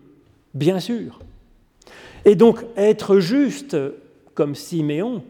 bien 0.54 0.80
sûr. 0.80 1.20
Et 2.26 2.36
donc 2.36 2.64
être 2.76 3.20
juste, 3.20 3.76
comme 4.36 4.54
Siméon, 4.54 5.24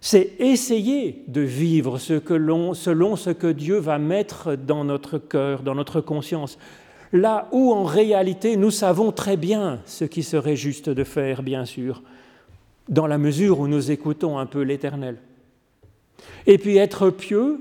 c'est 0.00 0.34
essayer 0.38 1.24
de 1.28 1.40
vivre 1.40 1.98
selon 1.98 3.16
ce 3.16 3.30
que 3.30 3.48
Dieu 3.48 3.76
va 3.76 3.98
mettre 3.98 4.54
dans 4.56 4.84
notre 4.84 5.18
cœur, 5.18 5.62
dans 5.62 5.74
notre 5.74 6.00
conscience, 6.00 6.58
là 7.12 7.48
où 7.52 7.72
en 7.72 7.84
réalité 7.84 8.56
nous 8.56 8.70
savons 8.70 9.12
très 9.12 9.36
bien 9.36 9.80
ce 9.86 10.04
qui 10.04 10.22
serait 10.22 10.56
juste 10.56 10.88
de 10.88 11.04
faire, 11.04 11.42
bien 11.42 11.64
sûr, 11.64 12.02
dans 12.88 13.06
la 13.06 13.18
mesure 13.18 13.60
où 13.60 13.68
nous 13.68 13.90
écoutons 13.90 14.38
un 14.38 14.46
peu 14.46 14.62
l'Éternel. 14.62 15.18
Et 16.46 16.58
puis 16.58 16.76
être 16.76 17.10
pieux, 17.10 17.60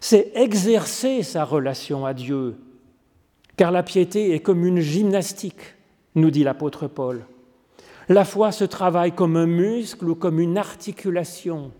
c'est 0.00 0.32
exercer 0.34 1.22
sa 1.22 1.44
relation 1.44 2.04
à 2.04 2.14
Dieu, 2.14 2.56
car 3.56 3.70
la 3.70 3.82
piété 3.82 4.34
est 4.34 4.40
comme 4.40 4.64
une 4.64 4.80
gymnastique, 4.80 5.74
nous 6.14 6.30
dit 6.30 6.44
l'apôtre 6.44 6.88
Paul. 6.88 7.24
La 8.08 8.24
foi 8.24 8.52
se 8.52 8.64
travaille 8.64 9.12
comme 9.12 9.36
un 9.36 9.46
muscle 9.46 10.10
ou 10.10 10.14
comme 10.14 10.40
une 10.40 10.58
articulation. 10.58 11.70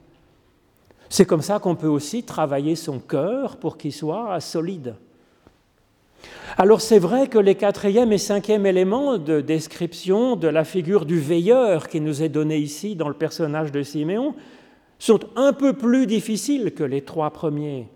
C'est 1.11 1.27
comme 1.27 1.43
ça 1.43 1.59
qu'on 1.59 1.77
peut 1.77 1.87
aussi 1.87 2.23
travailler 2.23 2.77
son 2.77 2.99
cœur 2.99 3.59
pour 3.59 3.77
qu'il 3.77 3.93
soit 3.93 4.41
solide. 4.41 4.95
Alors 6.57 6.81
c'est 6.81 6.99
vrai 6.99 7.27
que 7.27 7.39
les 7.39 7.57
quatrième 7.57 8.13
et 8.13 8.19
cinquième 8.19 8.67
éléments 8.67 9.19
de 9.19 9.41
description 9.41 10.37
de 10.37 10.47
la 10.47 10.65
figure 10.65 11.05
du 11.05 11.19
veilleur 11.19 11.89
qui 11.89 12.01
nous 12.01 12.23
est 12.23 12.29
donné 12.29 12.59
ici 12.59 12.95
dans 12.95 13.09
le 13.09 13.15
personnage 13.15 13.73
de 13.73 13.83
Siméon 13.83 14.35
sont 14.99 15.21
un 15.37 15.53
peu 15.53 15.73
plus 15.73 16.07
difficiles 16.07 16.73
que 16.73 16.85
les 16.85 17.03
trois 17.03 17.31
premiers. 17.31 17.89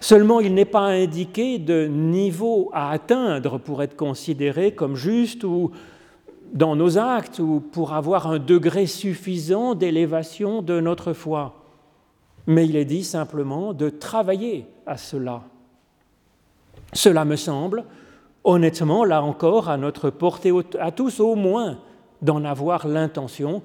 Seulement, 0.00 0.40
il 0.40 0.54
n'est 0.54 0.64
pas 0.64 0.86
indiqué 0.86 1.58
de 1.58 1.86
niveau 1.86 2.70
à 2.72 2.90
atteindre 2.90 3.58
pour 3.58 3.82
être 3.82 3.96
considéré 3.96 4.72
comme 4.72 4.96
juste 4.96 5.44
ou 5.44 5.70
dans 6.52 6.76
nos 6.76 6.98
actes 6.98 7.40
ou 7.40 7.60
pour 7.60 7.92
avoir 7.92 8.26
un 8.26 8.38
degré 8.38 8.86
suffisant 8.86 9.74
d'élévation 9.74 10.62
de 10.62 10.78
notre 10.80 11.12
foi. 11.12 11.64
Mais 12.46 12.66
il 12.66 12.76
est 12.76 12.84
dit 12.84 13.04
simplement 13.04 13.72
de 13.72 13.88
travailler 13.88 14.66
à 14.86 14.96
cela. 14.96 15.42
Cela 16.94 17.24
me 17.24 17.36
semble, 17.36 17.84
honnêtement, 18.44 19.04
là 19.04 19.22
encore, 19.22 19.68
à 19.68 19.76
notre 19.76 20.10
portée 20.10 20.52
à 20.80 20.92
tous 20.92 21.20
au 21.20 21.34
moins 21.34 21.78
d'en 22.22 22.44
avoir 22.44 22.86
l'intention. 22.86 23.62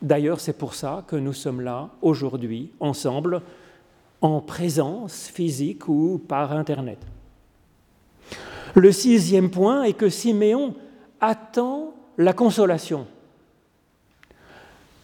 D'ailleurs, 0.00 0.40
c'est 0.40 0.58
pour 0.58 0.74
ça 0.74 1.04
que 1.06 1.16
nous 1.16 1.34
sommes 1.34 1.60
là 1.60 1.90
aujourd'hui, 2.00 2.72
ensemble, 2.80 3.42
en 4.22 4.40
présence 4.40 5.28
physique 5.28 5.88
ou 5.88 6.20
par 6.26 6.52
Internet. 6.52 6.98
Le 8.74 8.90
sixième 8.90 9.50
point 9.50 9.84
est 9.84 9.92
que 9.92 10.08
Siméon 10.08 10.74
attend 11.20 11.94
la 12.16 12.32
consolation. 12.32 13.06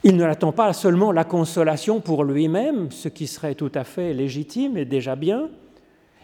Il 0.02 0.16
ne 0.16 0.24
l'attend 0.24 0.52
pas 0.52 0.72
seulement 0.72 1.12
la 1.12 1.24
consolation 1.24 2.00
pour 2.00 2.24
lui-même, 2.24 2.90
ce 2.90 3.08
qui 3.08 3.26
serait 3.26 3.54
tout 3.54 3.70
à 3.74 3.84
fait 3.84 4.14
légitime 4.14 4.78
et 4.78 4.86
déjà 4.86 5.14
bien, 5.14 5.50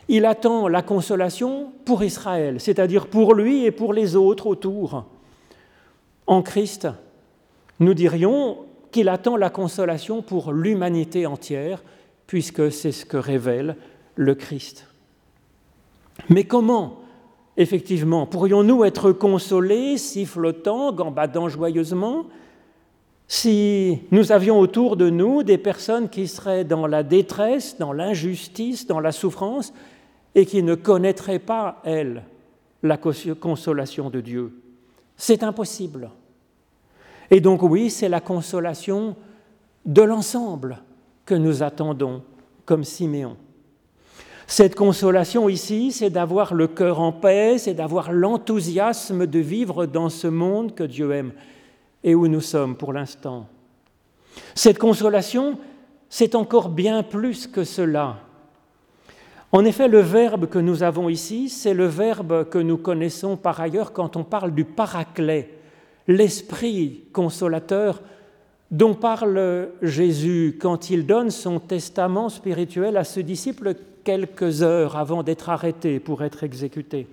il 0.09 0.25
attend 0.25 0.69
la 0.69 0.83
consolation 0.83 1.73
pour 1.85 2.05
Israël, 2.05 2.61
c'est-à-dire 2.61 3.09
pour 3.09 3.35
lui 3.35 3.64
et 3.64 3.71
pour 3.71 3.92
les 3.92 4.16
autres 4.16 4.47
autour. 4.47 5.05
En 6.27 6.42
Christ, 6.42 6.88
nous 7.81 7.95
dirions 7.95 8.59
qu'il 8.92 9.09
attend 9.09 9.37
la 9.37 9.51
consolation 9.51 10.23
pour 10.23 10.53
l'humanité 10.53 11.27
entière, 11.27 11.83
puisque 12.27 12.71
c'est 12.73 12.92
ce 12.92 13.05
que 13.05 13.16
révèle 13.16 13.77
le 14.14 14.35
Christ. 14.35 14.87
Mais 16.29 16.45
comment, 16.45 17.01
effectivement, 17.57 18.27
pourrions-nous 18.27 18.85
être 18.85 19.12
consolés, 19.12 19.99
sifflotant, 19.99 20.92
gambadant 20.92 21.49
joyeusement, 21.49 22.27
si 23.29 23.99
nous 24.12 24.31
avions 24.31 24.59
autour 24.61 24.97
de 24.97 25.11
nous 25.11 25.42
des 25.42 25.59
personnes 25.59 26.09
qui 26.09 26.29
seraient 26.29 26.64
dans 26.64 26.87
la 26.87 27.03
détresse, 27.03 27.77
dans 27.77 27.92
l'injustice, 27.92 28.87
dans 28.87 29.01
la 29.01 29.11
souffrance, 29.11 29.73
et 30.37 30.44
qui 30.44 30.62
ne 30.62 30.75
connaîtraient 30.75 31.40
pas, 31.40 31.81
elles, 31.83 32.22
la 32.83 32.99
consolation 32.99 34.11
de 34.11 34.20
Dieu 34.20 34.53
C'est 35.16 35.42
impossible. 35.42 36.11
Et 37.31 37.40
donc 37.40 37.62
oui, 37.62 37.88
c'est 37.90 38.11
la 38.11 38.20
consolation 38.20 39.16
de 39.87 40.03
l'ensemble 40.03 40.79
que 41.25 41.35
nous 41.35 41.62
attendons 41.62 42.22
comme 42.66 42.85
Siméon. 42.85 43.37
Cette 44.46 44.75
consolation 44.75 45.49
ici, 45.49 45.90
c'est 45.90 46.11
d'avoir 46.11 46.53
le 46.55 46.68
cœur 46.68 47.01
en 47.01 47.12
paix, 47.12 47.57
c'est 47.59 47.75
d'avoir 47.75 48.12
l'enthousiasme 48.12 49.27
de 49.27 49.38
vivre 49.38 49.87
dans 49.87 50.11
ce 50.11 50.29
monde 50.29 50.75
que 50.75 50.85
Dieu 50.85 51.12
aime 51.12 51.33
et 52.05 52.14
où 52.14 52.29
nous 52.29 52.42
sommes 52.42 52.77
pour 52.77 52.92
l'instant. 52.92 53.49
Cette 54.55 54.79
consolation, 54.79 55.59
c'est 56.11 56.35
encore 56.35 56.68
bien 56.68 57.03
plus 57.03 57.46
que 57.46 57.64
cela. 57.64 58.18
En 59.52 59.64
effet, 59.64 59.88
le 59.88 60.00
verbe 60.00 60.48
que 60.48 60.59
nous 60.59 60.82
avons 60.82 61.09
ici, 61.09 61.48
c'est 61.48 61.74
le 61.74 61.87
verbe 61.87 62.48
que 62.48 62.59
nous 62.59 62.76
connaissons 62.76 63.37
par 63.37 63.61
ailleurs 63.61 63.92
quand 63.92 64.16
on 64.16 64.24
parle 64.24 64.54
du 64.54 64.64
paraclet, 64.64 65.50
l'esprit 66.09 67.04
consolateur 67.12 68.02
dont 68.70 68.94
parle 68.94 69.68
Jésus 69.82 70.59
quand 70.61 70.90
il 70.90 71.06
donne 71.06 71.30
son 71.30 71.61
testament 71.61 72.28
spirituel 72.28 72.96
à 72.96 73.04
ce 73.04 73.20
disciple 73.20 73.76
quelques 74.02 74.62
heures 74.62 74.96
avant 74.96 75.22
d'être 75.22 75.48
arrêté 75.48 76.00
pour 76.00 76.22
être 76.24 76.42
exécuté. 76.42 77.06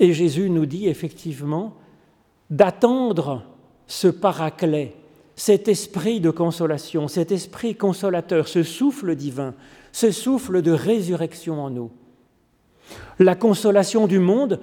Et 0.00 0.12
Jésus 0.12 0.50
nous 0.50 0.66
dit 0.66 0.88
effectivement 0.88 1.74
d'attendre 2.50 3.44
ce 3.86 4.08
paraclet, 4.08 4.94
cet 5.36 5.68
esprit 5.68 6.20
de 6.20 6.30
consolation, 6.30 7.08
cet 7.08 7.30
esprit 7.30 7.76
consolateur, 7.76 8.48
ce 8.48 8.62
souffle 8.62 9.14
divin, 9.14 9.54
ce 9.92 10.10
souffle 10.10 10.62
de 10.62 10.72
résurrection 10.72 11.62
en 11.62 11.70
nous. 11.70 11.90
La 13.18 13.34
consolation 13.34 14.06
du 14.06 14.18
monde 14.18 14.60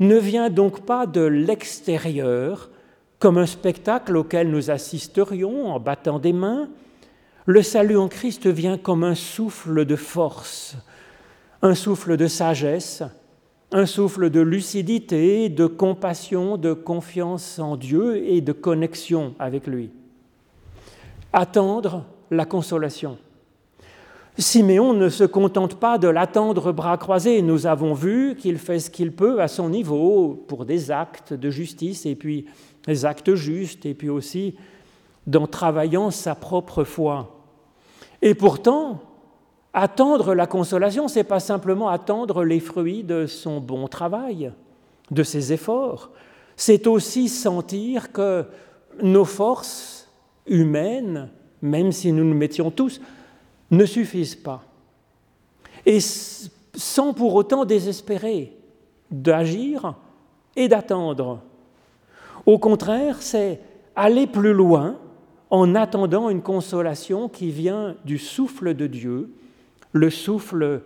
ne 0.00 0.16
vient 0.16 0.50
donc 0.50 0.84
pas 0.84 1.06
de 1.06 1.22
l'extérieur, 1.22 2.70
comme 3.18 3.38
un 3.38 3.46
spectacle 3.46 4.16
auquel 4.16 4.50
nous 4.50 4.70
assisterions 4.70 5.72
en 5.72 5.78
battant 5.78 6.18
des 6.18 6.32
mains, 6.32 6.68
le 7.46 7.62
salut 7.62 7.96
en 7.96 8.08
Christ 8.08 8.46
vient 8.46 8.78
comme 8.78 9.04
un 9.04 9.14
souffle 9.14 9.84
de 9.84 9.96
force, 9.96 10.76
un 11.60 11.74
souffle 11.74 12.16
de 12.16 12.26
sagesse, 12.26 13.02
un 13.72 13.86
souffle 13.86 14.30
de 14.30 14.40
lucidité, 14.40 15.48
de 15.48 15.66
compassion, 15.66 16.56
de 16.56 16.72
confiance 16.72 17.58
en 17.58 17.76
Dieu 17.76 18.16
et 18.24 18.40
de 18.40 18.52
connexion 18.52 19.34
avec 19.38 19.66
lui. 19.66 19.90
Attendre 21.32 22.04
la 22.30 22.44
consolation. 22.44 23.18
Siméon 24.38 24.94
ne 24.94 25.10
se 25.10 25.24
contente 25.24 25.74
pas 25.74 25.98
de 25.98 26.08
l'attendre 26.08 26.72
bras 26.72 26.96
croisés. 26.96 27.42
Nous 27.42 27.66
avons 27.66 27.92
vu 27.92 28.34
qu'il 28.36 28.58
fait 28.58 28.78
ce 28.78 28.90
qu'il 28.90 29.12
peut 29.12 29.42
à 29.42 29.48
son 29.48 29.68
niveau 29.68 30.42
pour 30.48 30.64
des 30.64 30.90
actes 30.90 31.34
de 31.34 31.50
justice 31.50 32.06
et 32.06 32.14
puis 32.14 32.46
les 32.86 33.04
actes 33.04 33.34
justes, 33.34 33.86
et 33.86 33.94
puis 33.94 34.08
aussi 34.08 34.56
dans 35.26 35.46
travaillant 35.46 36.10
sa 36.10 36.34
propre 36.34 36.82
foi. 36.82 37.38
Et 38.22 38.34
pourtant, 38.34 39.00
attendre 39.72 40.34
la 40.34 40.46
consolation, 40.46 41.08
ce 41.08 41.18
n'est 41.18 41.24
pas 41.24 41.40
simplement 41.40 41.88
attendre 41.88 42.44
les 42.44 42.60
fruits 42.60 43.04
de 43.04 43.26
son 43.26 43.60
bon 43.60 43.86
travail, 43.86 44.52
de 45.10 45.22
ses 45.22 45.52
efforts, 45.52 46.10
c'est 46.56 46.86
aussi 46.86 47.28
sentir 47.28 48.12
que 48.12 48.44
nos 49.02 49.24
forces 49.24 50.10
humaines, 50.46 51.30
même 51.60 51.92
si 51.92 52.12
nous 52.12 52.24
nous 52.24 52.34
mettions 52.34 52.70
tous, 52.70 53.00
ne 53.72 53.84
suffisent 53.84 54.36
pas. 54.36 54.62
Et 55.84 55.98
sans 56.00 57.12
pour 57.12 57.34
autant 57.34 57.64
désespérer 57.64 58.56
d'agir 59.10 59.96
et 60.54 60.68
d'attendre 60.68 61.40
au 62.46 62.58
contraire, 62.58 63.16
c'est 63.20 63.60
aller 63.94 64.26
plus 64.26 64.52
loin 64.52 64.96
en 65.50 65.74
attendant 65.74 66.30
une 66.30 66.42
consolation 66.42 67.28
qui 67.28 67.50
vient 67.50 67.94
du 68.04 68.18
souffle 68.18 68.74
de 68.74 68.86
Dieu, 68.86 69.30
le 69.92 70.10
souffle 70.10 70.82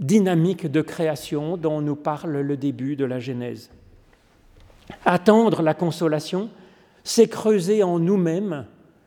dynamique 0.00 0.70
de 0.70 0.80
création 0.80 1.56
dont 1.56 1.80
nous 1.80 1.96
parle 1.96 2.38
le 2.38 2.56
début 2.56 2.96
de 2.96 3.04
la 3.04 3.20
Genèse. 3.20 3.70
Attendre 5.04 5.62
la 5.62 5.74
consolation, 5.74 6.48
c'est 7.04 7.28
creuser 7.28 7.82
en 7.82 7.98
nous-mêmes, 7.98 8.64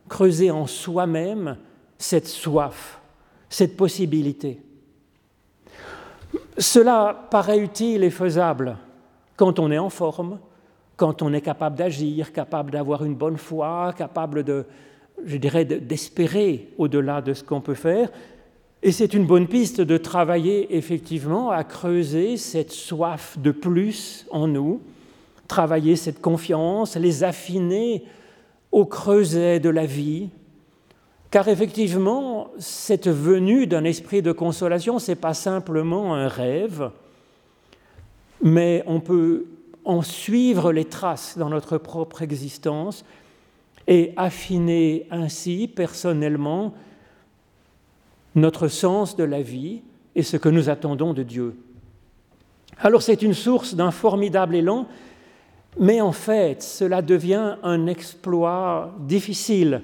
creuser 0.08 0.52
en 0.52 0.68
soi-même 0.68 1.58
cette 1.98 2.28
soif, 2.28 3.01
cette 3.52 3.76
possibilité. 3.76 4.62
Cela 6.58 7.28
paraît 7.30 7.60
utile 7.60 8.04
et 8.04 8.10
faisable 8.10 8.78
quand 9.36 9.60
on 9.60 9.70
est 9.72 9.78
en 9.78 9.90
forme, 9.90 10.40
quand 10.96 11.22
on 11.22 11.34
est 11.34 11.42
capable 11.42 11.76
d'agir, 11.76 12.32
capable 12.32 12.72
d'avoir 12.72 13.04
une 13.04 13.16
bonne 13.16 13.38
foi, 13.38 13.94
capable 13.98 14.44
de, 14.44 14.66
je 15.26 15.36
dirais, 15.38 15.66
d'espérer 15.66 16.70
au-delà 16.78 17.22
de 17.22 17.34
ce 17.34 17.44
qu'on 17.44 17.60
peut 17.60 17.76
faire. 17.76 18.10
Et 18.82 18.94
c'est 18.94 19.14
une 19.14 19.26
bonne 19.26 19.48
piste 19.48 19.82
de 19.82 19.98
travailler 19.98 20.76
effectivement 20.78 21.52
à 21.52 21.66
creuser 21.66 22.38
cette 22.38 22.72
soif 22.72 23.38
de 23.38 23.52
plus 23.52 24.26
en 24.32 24.48
nous, 24.48 24.82
travailler 25.48 25.98
cette 25.98 26.22
confiance, 26.22 26.96
les 26.96 27.26
affiner 27.26 28.06
au 28.72 28.86
creuset 28.86 29.60
de 29.60 29.70
la 29.70 29.86
vie, 29.86 30.30
car 31.32 31.48
effectivement, 31.48 32.52
cette 32.60 33.08
venue 33.08 33.66
d'un 33.66 33.86
esprit 33.86 34.22
de 34.22 34.34
consolation, 34.34 35.00
ce 35.00 35.12
n'est 35.12 35.16
pas 35.16 35.34
simplement 35.34 36.14
un 36.14 36.28
rêve, 36.28 36.92
mais 38.44 38.84
on 38.86 39.00
peut 39.00 39.46
en 39.86 40.02
suivre 40.02 40.74
les 40.74 40.84
traces 40.84 41.38
dans 41.38 41.50
notre 41.50 41.78
propre 41.78 42.22
existence 42.22 43.06
et 43.88 44.14
affiner 44.18 45.08
ainsi 45.10 45.70
personnellement 45.74 46.74
notre 48.36 48.68
sens 48.68 49.16
de 49.16 49.24
la 49.24 49.42
vie 49.42 49.82
et 50.16 50.24
ce 50.24 50.36
que 50.36 50.50
nous 50.50 50.70
attendons 50.70 51.14
de 51.14 51.24
Dieu. 51.24 51.56
Alors 52.80 53.02
c'est 53.02 53.22
une 53.22 53.34
source 53.34 53.74
d'un 53.74 53.92
formidable 53.92 54.56
élan, 54.56 54.86
mais 55.80 56.02
en 56.02 56.12
fait 56.12 56.62
cela 56.62 57.02
devient 57.02 57.56
un 57.64 57.88
exploit 57.88 58.94
difficile 59.00 59.82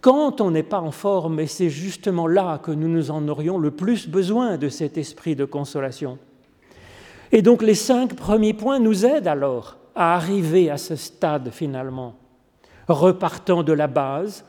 quand 0.00 0.40
on 0.40 0.50
n'est 0.50 0.62
pas 0.62 0.80
en 0.80 0.90
forme, 0.90 1.40
et 1.40 1.46
c'est 1.46 1.68
justement 1.68 2.26
là 2.26 2.58
que 2.58 2.70
nous 2.70 2.88
nous 2.88 3.10
en 3.10 3.26
aurions 3.28 3.58
le 3.58 3.70
plus 3.70 4.08
besoin 4.08 4.56
de 4.56 4.68
cet 4.68 4.96
esprit 4.96 5.36
de 5.36 5.44
consolation. 5.44 6.18
Et 7.32 7.42
donc 7.42 7.62
les 7.62 7.74
cinq 7.74 8.14
premiers 8.14 8.54
points 8.54 8.78
nous 8.78 9.04
aident 9.04 9.28
alors 9.28 9.76
à 9.94 10.14
arriver 10.14 10.70
à 10.70 10.78
ce 10.78 10.96
stade 10.96 11.50
finalement, 11.52 12.14
repartant 12.88 13.62
de 13.62 13.72
la 13.72 13.86
base 13.86 14.44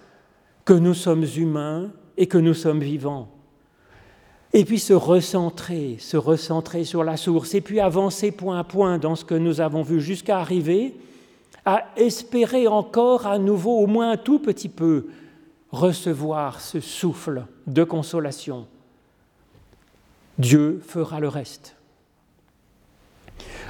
que 0.63 0.73
nous 0.73 0.93
sommes 0.93 1.25
humains 1.35 1.91
et 2.17 2.27
que 2.27 2.37
nous 2.37 2.53
sommes 2.53 2.79
vivants. 2.79 3.27
Et 4.53 4.65
puis 4.65 4.79
se 4.79 4.93
recentrer, 4.93 5.97
se 5.99 6.17
recentrer 6.17 6.83
sur 6.83 7.03
la 7.03 7.17
source, 7.17 7.53
et 7.55 7.61
puis 7.61 7.79
avancer 7.79 8.31
point 8.31 8.59
à 8.59 8.63
point 8.63 8.97
dans 8.97 9.15
ce 9.15 9.25
que 9.25 9.35
nous 9.35 9.61
avons 9.61 9.81
vu 9.81 10.01
jusqu'à 10.01 10.39
arriver 10.39 10.95
à 11.65 11.85
espérer 11.95 12.67
encore 12.67 13.27
à 13.27 13.37
nouveau, 13.37 13.79
au 13.79 13.87
moins 13.87 14.11
un 14.11 14.17
tout 14.17 14.39
petit 14.39 14.69
peu, 14.69 15.07
recevoir 15.71 16.59
ce 16.59 16.79
souffle 16.79 17.45
de 17.67 17.83
consolation. 17.83 18.67
Dieu 20.37 20.81
fera 20.85 21.19
le 21.19 21.27
reste. 21.27 21.75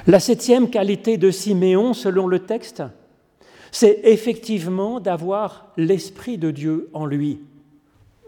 La 0.07 0.19
septième 0.19 0.69
qualité 0.69 1.17
de 1.17 1.29
Siméon, 1.29 1.93
selon 1.93 2.27
le 2.27 2.39
texte, 2.39 2.83
c'est 3.71 4.01
effectivement 4.03 4.99
d'avoir 4.99 5.67
l'Esprit 5.77 6.37
de 6.37 6.51
Dieu 6.51 6.89
en 6.93 7.05
lui. 7.05 7.39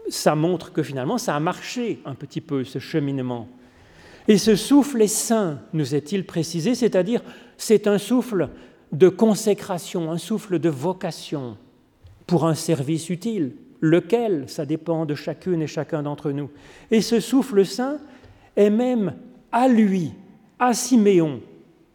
Ça 0.08 0.34
montre 0.34 0.72
que 0.72 0.82
finalement, 0.82 1.18
ça 1.18 1.34
a 1.34 1.40
marché 1.40 2.00
un 2.04 2.14
petit 2.14 2.40
peu, 2.40 2.64
ce 2.64 2.78
cheminement. 2.78 3.48
Et 4.28 4.38
ce 4.38 4.56
souffle 4.56 5.02
est 5.02 5.06
saint, 5.06 5.60
nous 5.72 5.94
est-il 5.94 6.24
précisé, 6.24 6.74
c'est-à-dire 6.74 7.22
c'est 7.58 7.86
un 7.86 7.98
souffle 7.98 8.48
de 8.92 9.08
consécration, 9.08 10.10
un 10.10 10.18
souffle 10.18 10.58
de 10.58 10.68
vocation 10.68 11.56
pour 12.26 12.46
un 12.46 12.54
service 12.54 13.10
utile. 13.10 13.52
Lequel, 13.86 14.48
ça 14.48 14.64
dépend 14.64 15.04
de 15.04 15.14
chacune 15.14 15.60
et 15.60 15.66
chacun 15.66 16.02
d'entre 16.02 16.30
nous. 16.30 16.48
Et 16.90 17.02
ce 17.02 17.20
souffle 17.20 17.66
saint 17.66 17.98
est 18.56 18.70
même 18.70 19.12
à 19.52 19.68
lui, 19.68 20.12
à 20.58 20.72
Siméon, 20.72 21.42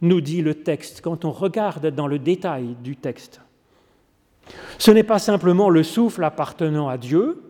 nous 0.01 0.21
dit 0.21 0.43
le 0.43 0.53
texte 0.53 1.01
quand 1.01 1.25
on 1.25 1.31
regarde 1.31 1.87
dans 1.87 2.05
le 2.05 2.19
détail 2.19 2.75
du 2.83 2.95
texte. 2.95 3.41
Ce 4.77 4.91
n'est 4.91 5.01
pas 5.01 5.17
simplement 5.17 5.71
le 5.71 5.81
souffle 5.81 6.23
appartenant 6.23 6.89
à 6.89 6.99
Dieu, 6.99 7.41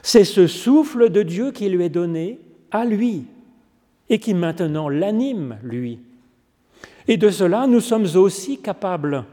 c'est 0.00 0.24
ce 0.24 0.46
souffle 0.46 1.10
de 1.10 1.24
Dieu 1.24 1.50
qui 1.50 1.68
lui 1.70 1.84
est 1.84 1.88
donné 1.88 2.38
à 2.70 2.84
lui 2.84 3.24
et 4.08 4.20
qui 4.20 4.32
maintenant 4.32 4.88
l'anime, 4.88 5.58
lui. 5.64 5.98
Et 7.08 7.16
de 7.16 7.30
cela, 7.30 7.66
nous 7.66 7.80
sommes 7.80 8.06
aussi 8.14 8.60
capables. 8.60 9.24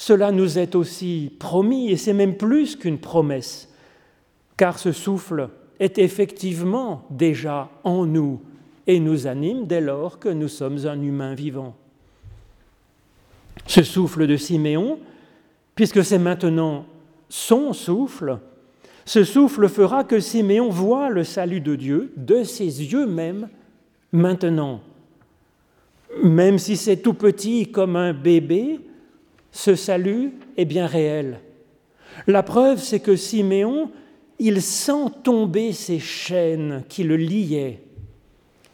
Cela 0.00 0.32
nous 0.32 0.58
est 0.58 0.76
aussi 0.76 1.30
promis, 1.38 1.90
et 1.90 1.98
c'est 1.98 2.14
même 2.14 2.38
plus 2.38 2.74
qu'une 2.74 2.96
promesse, 2.96 3.68
car 4.56 4.78
ce 4.78 4.92
souffle 4.92 5.50
est 5.78 5.98
effectivement 5.98 7.04
déjà 7.10 7.68
en 7.84 8.06
nous 8.06 8.40
et 8.86 8.98
nous 8.98 9.26
anime 9.26 9.66
dès 9.66 9.82
lors 9.82 10.18
que 10.18 10.30
nous 10.30 10.48
sommes 10.48 10.86
un 10.86 10.98
humain 11.02 11.34
vivant. 11.34 11.76
Ce 13.66 13.82
souffle 13.82 14.26
de 14.26 14.38
Siméon, 14.38 14.98
puisque 15.74 16.02
c'est 16.02 16.18
maintenant 16.18 16.86
son 17.28 17.74
souffle, 17.74 18.38
ce 19.04 19.22
souffle 19.22 19.68
fera 19.68 20.04
que 20.04 20.18
Siméon 20.18 20.70
voit 20.70 21.10
le 21.10 21.24
salut 21.24 21.60
de 21.60 21.76
Dieu 21.76 22.10
de 22.16 22.42
ses 22.42 22.90
yeux 22.90 23.06
même 23.06 23.50
maintenant. 24.12 24.80
Même 26.22 26.58
si 26.58 26.78
c'est 26.78 27.02
tout 27.02 27.12
petit 27.12 27.70
comme 27.70 27.96
un 27.96 28.14
bébé, 28.14 28.80
ce 29.52 29.74
salut 29.74 30.32
est 30.56 30.64
bien 30.64 30.86
réel. 30.86 31.40
La 32.26 32.42
preuve, 32.42 32.78
c'est 32.78 33.00
que 33.00 33.16
Siméon, 33.16 33.90
il 34.38 34.62
sent 34.62 35.10
tomber 35.22 35.72
ces 35.72 35.98
chaînes 35.98 36.84
qui 36.88 37.02
le 37.02 37.16
liaient 37.16 37.80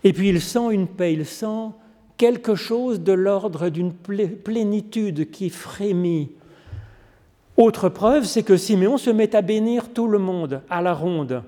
et 0.07 0.12
puis 0.12 0.29
il 0.29 0.41
sent 0.41 0.71
une 0.71 0.87
paix, 0.87 1.15
il 1.15 1.27
sent 1.27 1.73
quelque 2.17 2.55
chose 2.55 3.01
de 3.01 3.12
l'ordre 3.12 3.71
d'une 3.71 3.93
plénitude 3.93 5.33
qui 5.33 5.51
frémit. 5.51 6.31
Autre 7.57 7.89
preuve, 7.89 8.25
c'est 8.25 8.45
que 8.45 8.57
Siméon 8.57 8.99
se 8.99 9.11
met 9.11 9.35
à 9.35 9.43
bénir 9.43 9.93
tout 9.93 10.07
le 10.07 10.21
monde 10.21 10.62
à 10.71 10.81
la 10.81 10.95
ronde. 10.95 11.43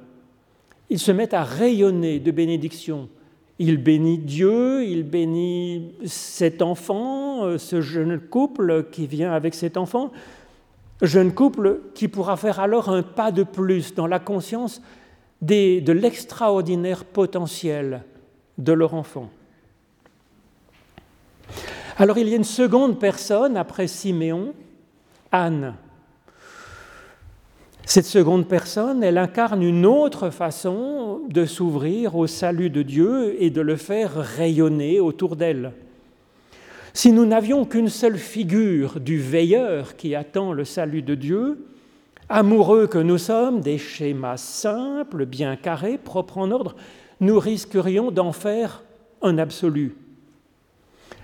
Il 0.90 0.98
se 0.98 1.12
met 1.12 1.32
à 1.36 1.44
rayonner 1.44 2.18
de 2.18 2.32
bénédiction. 2.32 3.08
Il 3.58 3.78
bénit 3.78 4.18
Dieu, 4.18 4.84
il 4.84 5.02
bénit 5.02 5.94
cet 6.04 6.62
enfant, 6.62 7.44
euh, 7.44 7.58
ce 7.58 7.80
jeune 7.80 8.20
couple 8.20 8.86
qui 8.92 9.06
vient 9.06 9.32
avec 9.32 9.54
cet 9.54 9.76
enfant, 9.76 10.12
jeune 11.02 11.32
couple 11.32 11.80
qui 11.94 12.08
pourra 12.08 12.36
faire 12.36 12.60
alors 12.60 12.88
un 12.88 13.02
pas 13.02 13.32
de 13.32 13.42
plus 13.42 13.94
dans 13.94 14.06
la 14.06 14.20
conscience 14.20 14.80
de 15.40 15.92
l'extraordinaire 15.92 17.04
potentiel 17.04 18.04
de 18.58 18.72
leur 18.72 18.94
enfant. 18.94 19.30
Alors 21.96 22.18
il 22.18 22.28
y 22.28 22.32
a 22.32 22.36
une 22.36 22.44
seconde 22.44 22.98
personne 22.98 23.56
après 23.56 23.88
Siméon, 23.88 24.54
Anne. 25.32 25.74
Cette 27.88 28.04
seconde 28.04 28.46
personne, 28.46 29.02
elle 29.02 29.16
incarne 29.16 29.62
une 29.62 29.86
autre 29.86 30.28
façon 30.28 31.22
de 31.30 31.46
s'ouvrir 31.46 32.16
au 32.16 32.26
salut 32.26 32.68
de 32.68 32.82
Dieu 32.82 33.42
et 33.42 33.48
de 33.48 33.62
le 33.62 33.76
faire 33.76 34.14
rayonner 34.14 35.00
autour 35.00 35.36
d'elle. 35.36 35.72
Si 36.92 37.12
nous 37.12 37.24
n'avions 37.24 37.64
qu'une 37.64 37.88
seule 37.88 38.18
figure 38.18 39.00
du 39.00 39.18
veilleur 39.18 39.96
qui 39.96 40.14
attend 40.14 40.52
le 40.52 40.66
salut 40.66 41.00
de 41.00 41.14
Dieu, 41.14 41.64
amoureux 42.28 42.88
que 42.88 42.98
nous 42.98 43.16
sommes 43.16 43.62
des 43.62 43.78
schémas 43.78 44.36
simples, 44.36 45.24
bien 45.24 45.56
carrés, 45.56 45.96
propres 45.96 46.36
en 46.36 46.50
ordre, 46.50 46.76
nous 47.20 47.38
risquerions 47.38 48.10
d'en 48.10 48.32
faire 48.32 48.82
un 49.22 49.38
absolu. 49.38 49.96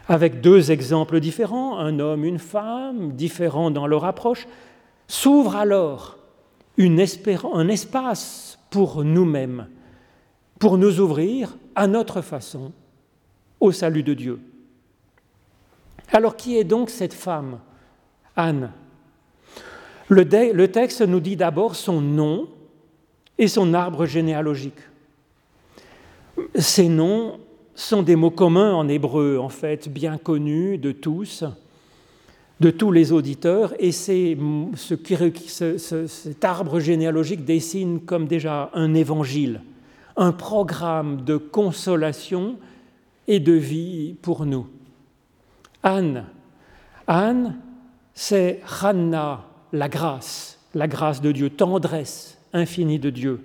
Avec 0.08 0.40
deux 0.40 0.70
exemples 0.70 1.20
différents, 1.20 1.76
un 1.76 1.98
homme, 1.98 2.24
une 2.24 2.38
femme, 2.38 3.12
différents 3.12 3.70
dans 3.70 3.86
leur 3.86 4.06
approche, 4.06 4.48
s'ouvre 5.08 5.56
alors 5.56 6.23
un 6.78 7.68
espace 7.68 8.58
pour 8.70 9.04
nous-mêmes, 9.04 9.68
pour 10.58 10.78
nous 10.78 11.00
ouvrir 11.00 11.56
à 11.74 11.86
notre 11.86 12.20
façon 12.20 12.72
au 13.60 13.72
salut 13.72 14.02
de 14.02 14.14
Dieu. 14.14 14.40
Alors 16.12 16.36
qui 16.36 16.56
est 16.56 16.64
donc 16.64 16.90
cette 16.90 17.14
femme 17.14 17.58
Anne? 18.36 18.72
le 20.10 20.66
texte 20.66 21.00
nous 21.00 21.20
dit 21.20 21.36
d'abord 21.36 21.76
son 21.76 22.00
nom 22.00 22.48
et 23.38 23.48
son 23.48 23.74
arbre 23.74 24.06
généalogique. 24.06 24.78
Ces 26.56 26.88
noms 26.88 27.38
sont 27.74 28.02
des 28.02 28.16
mots 28.16 28.30
communs 28.30 28.74
en 28.74 28.88
hébreu, 28.88 29.38
en 29.38 29.48
fait, 29.48 29.88
bien 29.88 30.18
connus 30.18 30.78
de 30.78 30.92
tous, 30.92 31.44
de 32.60 32.70
tous 32.70 32.92
les 32.92 33.12
auditeurs, 33.12 33.74
et 33.78 33.92
c'est 33.92 34.36
ce 34.76 36.06
cet 36.06 36.44
arbre 36.44 36.80
généalogique 36.80 37.44
dessine 37.44 38.00
comme 38.00 38.26
déjà 38.26 38.70
un 38.74 38.94
évangile, 38.94 39.60
un 40.16 40.32
programme 40.32 41.24
de 41.24 41.36
consolation 41.36 42.56
et 43.26 43.40
de 43.40 43.52
vie 43.52 44.14
pour 44.22 44.46
nous. 44.46 44.66
Anne, 45.82 46.24
Anne, 47.06 47.56
c'est 48.14 48.60
Hanna, 48.82 49.44
la 49.72 49.88
grâce, 49.88 50.58
la 50.74 50.86
grâce 50.86 51.20
de 51.20 51.32
Dieu, 51.32 51.50
tendresse 51.50 52.38
infinie 52.52 53.00
de 53.00 53.10
Dieu. 53.10 53.44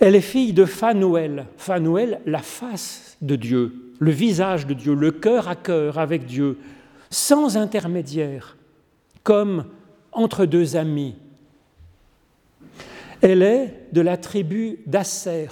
Elle 0.00 0.14
est 0.14 0.20
fille 0.20 0.52
de 0.52 0.64
Phanuel, 0.64 1.46
Phanuel, 1.56 2.20
la 2.26 2.40
face 2.40 3.16
de 3.22 3.36
Dieu, 3.36 3.92
le 3.98 4.10
visage 4.10 4.66
de 4.66 4.74
Dieu, 4.74 4.94
le 4.94 5.10
cœur 5.10 5.48
à 5.48 5.56
cœur 5.56 5.98
avec 5.98 6.26
Dieu, 6.26 6.58
sans 7.10 7.56
intermédiaire, 7.56 8.56
comme 9.22 9.64
entre 10.12 10.46
deux 10.46 10.76
amis. 10.76 11.16
Elle 13.20 13.42
est 13.42 13.88
de 13.92 14.00
la 14.00 14.16
tribu 14.16 14.78
d'Asser. 14.86 15.48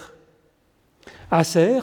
Asser, 1.31 1.81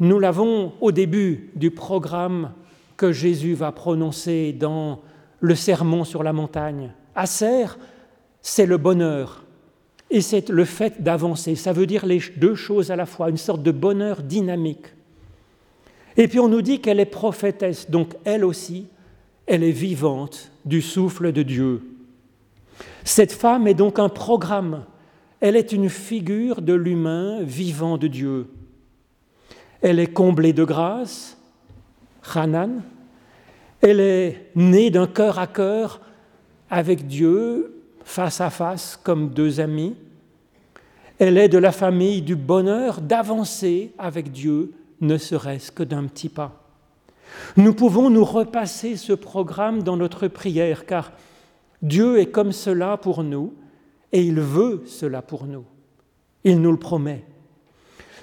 nous 0.00 0.18
l'avons 0.18 0.72
au 0.80 0.92
début 0.92 1.50
du 1.54 1.70
programme 1.70 2.52
que 2.96 3.12
Jésus 3.12 3.54
va 3.54 3.72
prononcer 3.72 4.52
dans 4.52 5.00
le 5.40 5.54
sermon 5.54 6.04
sur 6.04 6.22
la 6.22 6.32
montagne. 6.32 6.92
Asser, 7.14 7.66
c'est 8.40 8.66
le 8.66 8.78
bonheur 8.78 9.44
et 10.10 10.20
c'est 10.20 10.48
le 10.48 10.64
fait 10.64 11.02
d'avancer. 11.02 11.54
Ça 11.54 11.72
veut 11.72 11.86
dire 11.86 12.06
les 12.06 12.20
deux 12.36 12.54
choses 12.54 12.90
à 12.90 12.96
la 12.96 13.06
fois, 13.06 13.30
une 13.30 13.36
sorte 13.36 13.62
de 13.62 13.70
bonheur 13.70 14.22
dynamique. 14.22 14.86
Et 16.16 16.28
puis 16.28 16.40
on 16.40 16.48
nous 16.48 16.62
dit 16.62 16.80
qu'elle 16.80 17.00
est 17.00 17.06
prophétesse, 17.06 17.90
donc 17.90 18.14
elle 18.24 18.44
aussi, 18.44 18.86
elle 19.46 19.64
est 19.64 19.70
vivante 19.70 20.50
du 20.64 20.82
souffle 20.82 21.32
de 21.32 21.42
Dieu. 21.42 21.82
Cette 23.04 23.32
femme 23.32 23.66
est 23.66 23.74
donc 23.74 23.98
un 23.98 24.08
programme, 24.08 24.84
elle 25.40 25.56
est 25.56 25.72
une 25.72 25.88
figure 25.88 26.62
de 26.62 26.74
l'humain 26.74 27.42
vivant 27.42 27.98
de 27.98 28.06
Dieu. 28.06 28.46
Elle 29.80 29.98
est 29.98 30.12
comblée 30.12 30.52
de 30.52 30.64
grâce, 30.64 31.36
Hanan, 32.34 32.82
elle 33.80 34.00
est 34.00 34.50
née 34.54 34.90
d'un 34.90 35.08
cœur 35.08 35.38
à 35.38 35.48
cœur 35.48 36.00
avec 36.70 37.06
Dieu, 37.06 37.82
face 38.04 38.40
à 38.40 38.50
face, 38.50 38.98
comme 39.02 39.30
deux 39.30 39.60
amis. 39.60 39.96
Elle 41.18 41.36
est 41.36 41.48
de 41.48 41.58
la 41.58 41.72
famille 41.72 42.22
du 42.22 42.36
bonheur 42.36 43.00
d'avancer 43.00 43.92
avec 43.98 44.30
Dieu, 44.30 44.72
ne 45.02 45.18
serait-ce 45.18 45.70
que 45.70 45.82
d'un 45.82 46.04
petit 46.04 46.30
pas. 46.30 46.62
Nous 47.56 47.74
pouvons 47.74 48.08
nous 48.08 48.24
repasser 48.24 48.96
ce 48.96 49.12
programme 49.12 49.82
dans 49.82 49.96
notre 49.96 50.28
prière, 50.28 50.86
car 50.86 51.12
Dieu 51.82 52.18
est 52.18 52.30
comme 52.30 52.52
cela 52.52 52.96
pour 52.96 53.24
nous, 53.24 53.54
et 54.12 54.22
il 54.22 54.40
veut 54.40 54.84
cela 54.86 55.20
pour 55.20 55.46
nous. 55.46 55.64
Il 56.44 56.60
nous 56.60 56.70
le 56.70 56.78
promet. 56.78 57.24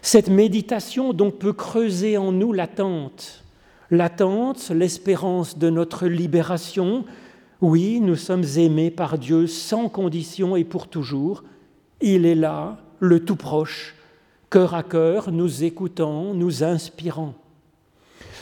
Cette 0.02 0.30
méditation 0.30 1.14
donc 1.14 1.40
peut 1.40 1.54
creuser 1.54 2.18
en 2.18 2.32
nous 2.32 2.54
l'attente, 2.54 3.44
l'attente, 3.92 4.70
l'espérance 4.70 5.58
de 5.58 5.70
notre 5.70 6.08
libération. 6.08 7.04
Oui, 7.60 8.00
nous 8.00 8.16
sommes 8.16 8.46
aimés 8.56 8.92
par 8.92 9.18
Dieu 9.18 9.48
sans 9.48 9.90
condition 9.90 10.56
et 10.56 10.64
pour 10.64 10.88
toujours. 10.88 11.44
Il 12.00 12.26
est 12.26 12.36
là, 12.36 12.78
le 13.00 13.26
tout 13.26 13.36
proche, 13.36 13.96
cœur 14.50 14.74
à 14.74 14.84
cœur, 14.84 15.32
nous 15.32 15.64
écoutant, 15.64 16.34
nous 16.34 16.64
inspirant. 16.64 17.34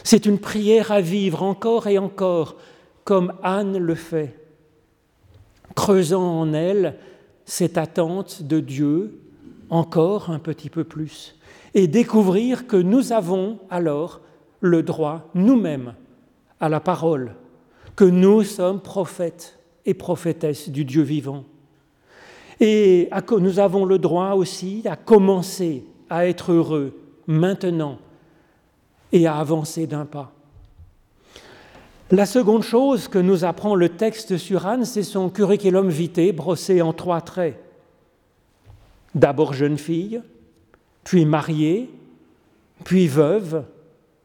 C'est 0.04 0.26
une 0.26 0.40
prière 0.40 0.92
à 0.92 1.02
vivre 1.02 1.44
encore 1.44 1.88
et 1.88 1.98
encore, 1.98 2.56
comme 3.04 3.34
Anne 3.44 3.78
le 3.78 3.96
fait, 3.96 4.40
creusant 5.76 6.40
en 6.40 6.54
elle 6.54 6.98
cette 7.46 7.78
attente 7.78 8.44
de 8.44 8.60
Dieu 8.60 9.20
encore 9.70 10.30
un 10.30 10.40
petit 10.40 10.70
peu 10.70 10.84
plus, 10.84 11.38
et 11.74 11.88
découvrir 11.88 12.68
que 12.68 12.78
nous 12.78 13.12
avons 13.12 13.60
alors 13.70 14.22
le 14.62 14.84
droit 14.84 15.30
nous-mêmes 15.34 15.94
à 16.60 16.70
la 16.70 16.80
parole, 16.80 17.36
que 17.96 18.06
nous 18.06 18.44
sommes 18.44 18.82
prophètes 18.82 19.60
et 19.86 19.94
prophétesses 19.94 20.70
du 20.70 20.86
Dieu 20.86 21.02
vivant. 21.02 21.44
Et 22.60 23.10
nous 23.40 23.60
avons 23.60 23.86
le 23.86 24.00
droit 24.00 24.32
aussi 24.32 24.84
à 24.86 24.96
commencer 24.96 25.84
à 26.10 26.28
être 26.28 26.52
heureux 26.52 26.94
maintenant 27.28 28.00
et 29.12 29.28
à 29.28 29.36
avancer 29.38 29.88
d'un 29.88 30.06
pas. 30.06 30.32
La 32.10 32.26
seconde 32.26 32.64
chose 32.64 33.10
que 33.10 33.20
nous 33.20 33.44
apprend 33.44 33.76
le 33.76 33.90
texte 33.90 34.38
sur 34.38 34.66
Anne, 34.66 34.86
c'est 34.86 35.04
son 35.04 35.30
curriculum 35.30 35.90
vitae 35.90 36.32
brossé 36.32 36.82
en 36.82 36.94
trois 36.94 37.20
traits. 37.20 37.60
D'abord 39.14 39.54
jeune 39.54 39.78
fille, 39.78 40.22
puis 41.04 41.26
mariée, 41.26 41.90
puis 42.86 43.08
veuve, 43.08 43.66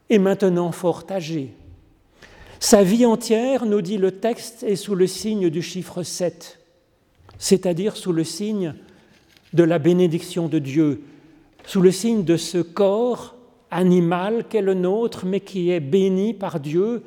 et 0.09 0.19
maintenant 0.19 0.71
fort 0.71 1.03
âgée. 1.09 1.53
Sa 2.59 2.83
vie 2.83 3.05
entière, 3.05 3.65
nous 3.65 3.81
dit 3.81 3.97
le 3.97 4.11
texte, 4.11 4.63
est 4.63 4.77
sous 4.77 4.95
le 4.95 5.07
signe 5.07 5.49
du 5.49 5.61
chiffre 5.61 6.03
7, 6.03 6.59
c'est-à-dire 7.37 7.97
sous 7.97 8.13
le 8.13 8.23
signe 8.23 8.75
de 9.51 9.63
la 9.63 9.79
bénédiction 9.79 10.47
de 10.47 10.59
Dieu, 10.59 11.03
sous 11.65 11.81
le 11.81 11.91
signe 11.91 12.23
de 12.23 12.37
ce 12.37 12.57
corps 12.57 13.35
animal 13.71 14.45
qu'est 14.49 14.61
le 14.61 14.73
nôtre, 14.73 15.25
mais 15.25 15.39
qui 15.39 15.71
est 15.71 15.79
béni 15.79 16.33
par 16.33 16.59
Dieu 16.59 17.03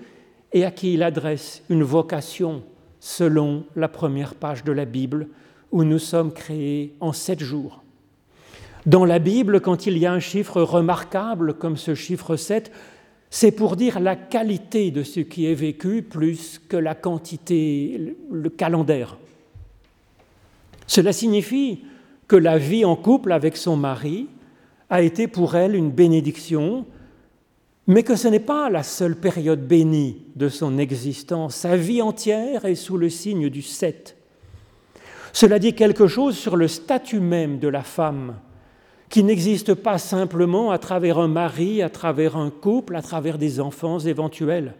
et 0.52 0.64
à 0.64 0.70
qui 0.70 0.94
il 0.94 1.02
adresse 1.02 1.62
une 1.68 1.82
vocation 1.82 2.62
selon 2.98 3.64
la 3.76 3.88
première 3.88 4.34
page 4.34 4.64
de 4.64 4.72
la 4.72 4.84
Bible, 4.84 5.28
où 5.70 5.84
nous 5.84 5.98
sommes 5.98 6.32
créés 6.32 6.94
en 7.00 7.12
sept 7.12 7.40
jours. 7.40 7.82
Dans 8.84 9.04
la 9.04 9.18
Bible, 9.18 9.60
quand 9.60 9.86
il 9.86 9.98
y 9.98 10.06
a 10.06 10.12
un 10.12 10.20
chiffre 10.20 10.62
remarquable 10.62 11.54
comme 11.54 11.76
ce 11.76 11.94
chiffre 11.94 12.36
7, 12.36 12.72
c'est 13.30 13.52
pour 13.52 13.76
dire 13.76 14.00
la 14.00 14.16
qualité 14.16 14.90
de 14.90 15.02
ce 15.02 15.20
qui 15.20 15.46
est 15.46 15.54
vécu 15.54 16.02
plus 16.02 16.60
que 16.68 16.76
la 16.76 16.94
quantité, 16.94 18.16
le 18.30 18.50
calendaire. 18.50 19.18
Cela 20.86 21.12
signifie 21.12 21.84
que 22.28 22.36
la 22.36 22.58
vie 22.58 22.84
en 22.84 22.96
couple 22.96 23.32
avec 23.32 23.56
son 23.56 23.76
mari 23.76 24.28
a 24.90 25.02
été 25.02 25.26
pour 25.26 25.56
elle 25.56 25.74
une 25.74 25.90
bénédiction, 25.90 26.86
mais 27.86 28.02
que 28.02 28.16
ce 28.16 28.28
n'est 28.28 28.40
pas 28.40 28.68
la 28.70 28.82
seule 28.82 29.16
période 29.16 29.66
bénie 29.66 30.24
de 30.34 30.48
son 30.48 30.78
existence. 30.78 31.54
Sa 31.56 31.76
vie 31.76 32.02
entière 32.02 32.64
est 32.64 32.74
sous 32.74 32.96
le 32.96 33.08
signe 33.08 33.48
du 33.48 33.62
7. 33.62 34.16
Cela 35.32 35.58
dit 35.58 35.74
quelque 35.74 36.06
chose 36.06 36.36
sur 36.36 36.56
le 36.56 36.68
statut 36.68 37.20
même 37.20 37.58
de 37.58 37.68
la 37.68 37.82
femme 37.82 38.36
qui 39.08 39.22
n'existe 39.22 39.74
pas 39.74 39.98
simplement 39.98 40.70
à 40.70 40.78
travers 40.78 41.18
un 41.18 41.28
mari, 41.28 41.82
à 41.82 41.90
travers 41.90 42.36
un 42.36 42.50
couple, 42.50 42.96
à 42.96 43.02
travers 43.02 43.38
des 43.38 43.60
enfants 43.60 44.00
éventuels. 44.00 44.74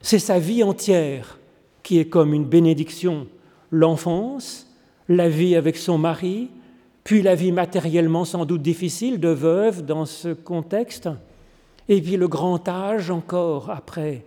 C'est 0.00 0.18
sa 0.18 0.38
vie 0.38 0.62
entière 0.62 1.38
qui 1.82 1.98
est 1.98 2.06
comme 2.08 2.32
une 2.32 2.44
bénédiction. 2.44 3.26
L'enfance, 3.70 4.70
la 5.08 5.28
vie 5.28 5.56
avec 5.56 5.76
son 5.76 5.98
mari, 5.98 6.50
puis 7.10 7.22
la 7.22 7.34
vie 7.34 7.50
matériellement 7.50 8.24
sans 8.24 8.44
doute 8.44 8.62
difficile 8.62 9.18
de 9.18 9.30
veuve 9.30 9.84
dans 9.84 10.06
ce 10.06 10.32
contexte, 10.32 11.08
et 11.88 12.00
puis 12.00 12.16
le 12.16 12.28
grand 12.28 12.68
âge 12.68 13.10
encore 13.10 13.68
après. 13.68 14.24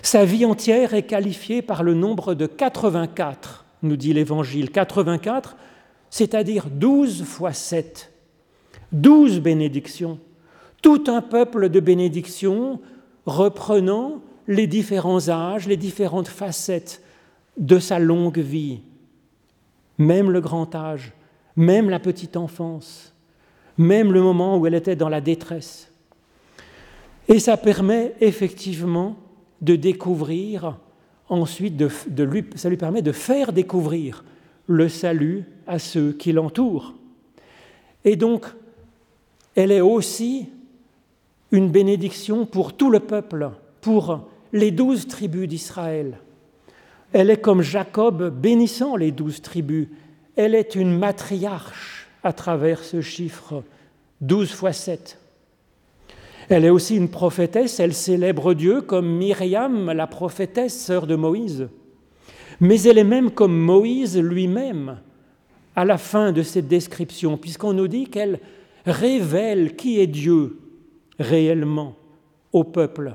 Sa 0.00 0.24
vie 0.24 0.44
entière 0.44 0.94
est 0.94 1.02
qualifiée 1.02 1.62
par 1.62 1.82
le 1.82 1.94
nombre 1.94 2.34
de 2.34 2.46
84, 2.46 3.64
nous 3.82 3.96
dit 3.96 4.12
l'Évangile. 4.12 4.70
84, 4.70 5.56
c'est-à-dire 6.10 6.66
douze 6.70 7.24
fois 7.24 7.52
sept, 7.52 8.12
douze 8.92 9.40
bénédictions, 9.40 10.20
tout 10.80 11.02
un 11.08 11.22
peuple 11.22 11.70
de 11.70 11.80
bénédictions 11.80 12.80
reprenant 13.26 14.22
les 14.46 14.68
différents 14.68 15.28
âges, 15.28 15.66
les 15.66 15.76
différentes 15.76 16.28
facettes 16.28 17.02
de 17.56 17.80
sa 17.80 17.98
longue 17.98 18.38
vie, 18.38 18.78
même 19.98 20.30
le 20.30 20.40
grand 20.40 20.72
âge, 20.76 21.12
même 21.56 21.90
la 21.90 22.00
petite 22.00 22.36
enfance, 22.36 23.14
même 23.78 24.12
le 24.12 24.22
moment 24.22 24.56
où 24.56 24.66
elle 24.66 24.74
était 24.74 24.96
dans 24.96 25.08
la 25.08 25.20
détresse. 25.20 25.90
Et 27.28 27.38
ça 27.38 27.56
permet 27.56 28.14
effectivement 28.20 29.16
de 29.62 29.76
découvrir, 29.76 30.78
ensuite, 31.28 31.76
de, 31.76 32.22
lui, 32.22 32.44
ça 32.54 32.68
lui 32.68 32.76
permet 32.76 33.02
de 33.02 33.12
faire 33.12 33.52
découvrir 33.52 34.24
le 34.66 34.88
salut 34.88 35.44
à 35.66 35.78
ceux 35.78 36.12
qui 36.12 36.32
l'entourent. 36.32 36.94
Et 38.04 38.16
donc, 38.16 38.46
elle 39.54 39.70
est 39.70 39.80
aussi 39.80 40.48
une 41.50 41.70
bénédiction 41.70 42.46
pour 42.46 42.74
tout 42.74 42.90
le 42.90 43.00
peuple, 43.00 43.50
pour 43.80 44.28
les 44.52 44.70
douze 44.70 45.06
tribus 45.06 45.48
d'Israël. 45.48 46.18
Elle 47.12 47.30
est 47.30 47.40
comme 47.40 47.62
Jacob 47.62 48.28
bénissant 48.28 48.96
les 48.96 49.12
douze 49.12 49.40
tribus. 49.40 49.88
Elle 50.36 50.54
est 50.54 50.74
une 50.74 50.96
matriarche 50.96 52.08
à 52.22 52.32
travers 52.32 52.82
ce 52.82 53.00
chiffre, 53.00 53.62
douze 54.20 54.50
fois 54.50 54.72
sept. 54.72 55.18
Elle 56.48 56.64
est 56.64 56.70
aussi 56.70 56.96
une 56.96 57.10
prophétesse, 57.10 57.80
elle 57.80 57.94
célèbre 57.94 58.54
Dieu 58.54 58.82
comme 58.82 59.16
Myriam, 59.16 59.90
la 59.92 60.06
prophétesse, 60.06 60.78
sœur 60.78 61.06
de 61.06 61.16
Moïse 61.16 61.68
mais 62.60 62.82
elle 62.82 62.98
est 62.98 63.04
même 63.04 63.30
comme 63.30 63.56
Moïse 63.56 64.18
lui-même, 64.18 64.98
à 65.76 65.84
la 65.84 65.98
fin 65.98 66.32
de 66.32 66.42
cette 66.42 66.68
description, 66.68 67.36
puisqu'on 67.36 67.72
nous 67.72 67.88
dit 67.88 68.06
qu'elle 68.06 68.38
révèle 68.86 69.74
qui 69.76 70.00
est 70.00 70.06
Dieu 70.06 70.58
réellement 71.18 71.96
au 72.52 72.64
peuple. 72.64 73.14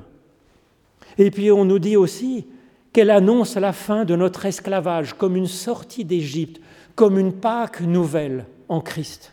Et 1.17 1.31
puis 1.31 1.51
on 1.51 1.65
nous 1.65 1.79
dit 1.79 1.95
aussi 1.95 2.45
qu'elle 2.91 3.11
annonce 3.11 3.55
la 3.55 3.71
fin 3.71 4.03
de 4.03 4.15
notre 4.15 4.45
esclavage 4.45 5.13
comme 5.13 5.35
une 5.35 5.47
sortie 5.47 6.03
d'Égypte, 6.03 6.59
comme 6.99 7.17
une 7.17 7.31
Pâque 7.31 7.79
nouvelle 7.79 8.45
en 8.67 8.81
Christ. 8.81 9.31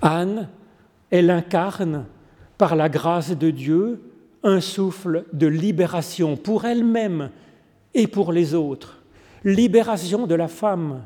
Anne, 0.00 0.48
elle 1.10 1.28
incarne, 1.28 2.04
par 2.56 2.76
la 2.76 2.88
grâce 2.88 3.36
de 3.36 3.50
Dieu, 3.50 4.00
un 4.44 4.60
souffle 4.60 5.24
de 5.32 5.48
libération 5.48 6.36
pour 6.36 6.66
elle-même 6.66 7.30
et 7.94 8.06
pour 8.06 8.30
les 8.30 8.54
autres. 8.54 9.02
Libération 9.42 10.28
de 10.28 10.36
la 10.36 10.46
femme 10.46 11.02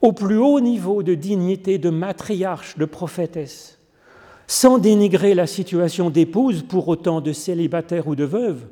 au 0.00 0.14
plus 0.14 0.38
haut 0.38 0.60
niveau 0.60 1.02
de 1.02 1.12
dignité 1.12 1.76
de 1.76 1.90
matriarche, 1.90 2.78
de 2.78 2.86
prophétesse, 2.86 3.78
sans 4.46 4.78
dénigrer 4.78 5.34
la 5.34 5.46
situation 5.46 6.08
d'épouse 6.08 6.62
pour 6.62 6.88
autant 6.88 7.20
de 7.20 7.34
célibataire 7.34 8.08
ou 8.08 8.16
de 8.16 8.24
veuve. 8.24 8.62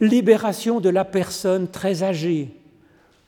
Libération 0.00 0.80
de 0.80 0.88
la 0.88 1.04
personne 1.04 1.68
très 1.68 2.02
âgée, 2.02 2.63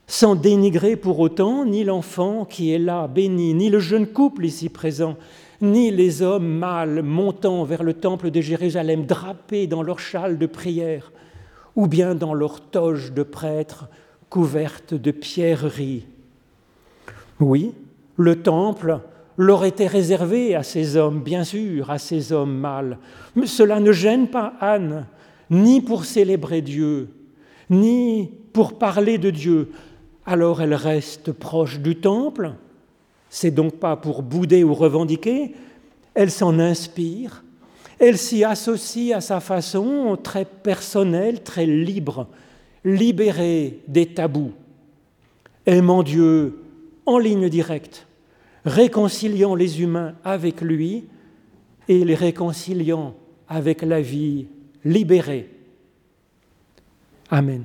sans 0.06 0.34
dénigrer 0.34 0.96
pour 0.96 1.18
autant 1.18 1.64
ni 1.64 1.84
l'enfant 1.84 2.44
qui 2.44 2.72
est 2.72 2.78
là, 2.78 3.08
béni, 3.08 3.54
ni 3.54 3.70
le 3.70 3.80
jeune 3.80 4.06
couple 4.06 4.44
ici 4.44 4.68
présent, 4.68 5.16
ni 5.60 5.90
les 5.90 6.22
hommes 6.22 6.46
mâles 6.46 7.02
montant 7.02 7.64
vers 7.64 7.82
le 7.82 7.94
temple 7.94 8.30
de 8.30 8.40
Jérusalem, 8.40 9.06
drapés 9.06 9.66
dans 9.66 9.82
leur 9.82 9.98
châle 9.98 10.38
de 10.38 10.46
prière, 10.46 11.12
ou 11.74 11.86
bien 11.86 12.14
dans 12.14 12.34
leur 12.34 12.60
toge 12.60 13.12
de 13.12 13.22
prêtre 13.22 13.88
couverte 14.30 14.94
de 14.94 15.10
pierreries. 15.10 16.06
Oui, 17.40 17.72
le 18.16 18.42
temple 18.42 19.00
leur 19.36 19.64
était 19.64 19.86
réservé 19.86 20.54
à 20.54 20.62
ces 20.62 20.96
hommes, 20.96 21.20
bien 21.20 21.44
sûr, 21.44 21.90
à 21.90 21.98
ces 21.98 22.32
hommes 22.32 22.56
mâles. 22.56 22.98
Mais 23.34 23.46
cela 23.46 23.80
ne 23.80 23.92
gêne 23.92 24.28
pas 24.28 24.54
Anne, 24.60 25.06
ni 25.50 25.80
pour 25.80 26.04
célébrer 26.04 26.62
Dieu, 26.62 27.08
ni 27.68 28.30
pour 28.52 28.78
parler 28.78 29.18
de 29.18 29.30
Dieu, 29.30 29.70
alors 30.26 30.60
elle 30.60 30.74
reste 30.74 31.32
proche 31.32 31.78
du 31.78 31.96
temple. 31.96 32.54
C'est 33.30 33.52
donc 33.52 33.76
pas 33.76 33.96
pour 33.96 34.22
bouder 34.22 34.64
ou 34.64 34.74
revendiquer, 34.74 35.54
elle 36.14 36.30
s'en 36.30 36.58
inspire, 36.58 37.44
elle 37.98 38.18
s'y 38.18 38.44
associe 38.44 39.16
à 39.16 39.20
sa 39.20 39.40
façon 39.40 40.18
très 40.22 40.44
personnelle, 40.44 41.42
très 41.42 41.66
libre, 41.66 42.26
libérée 42.84 43.80
des 43.88 44.06
tabous, 44.06 44.52
aimant 45.64 46.02
Dieu 46.02 46.62
en 47.04 47.18
ligne 47.18 47.48
directe, 47.48 48.06
réconciliant 48.64 49.54
les 49.54 49.82
humains 49.82 50.14
avec 50.24 50.60
lui 50.60 51.04
et 51.88 52.04
les 52.04 52.14
réconciliant 52.14 53.14
avec 53.48 53.82
la 53.82 54.00
vie 54.00 54.46
libérée. 54.84 55.50
Amen. 57.30 57.64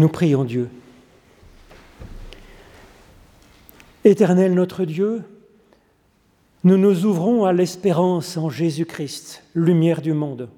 Nous 0.00 0.08
prions 0.08 0.44
Dieu. 0.44 0.70
Éternel 4.02 4.54
notre 4.54 4.86
Dieu, 4.86 5.22
nous 6.64 6.78
nous 6.78 7.04
ouvrons 7.04 7.44
à 7.44 7.52
l'espérance 7.52 8.38
en 8.38 8.48
Jésus-Christ, 8.48 9.44
lumière 9.54 10.00
du 10.00 10.14
monde. 10.14 10.48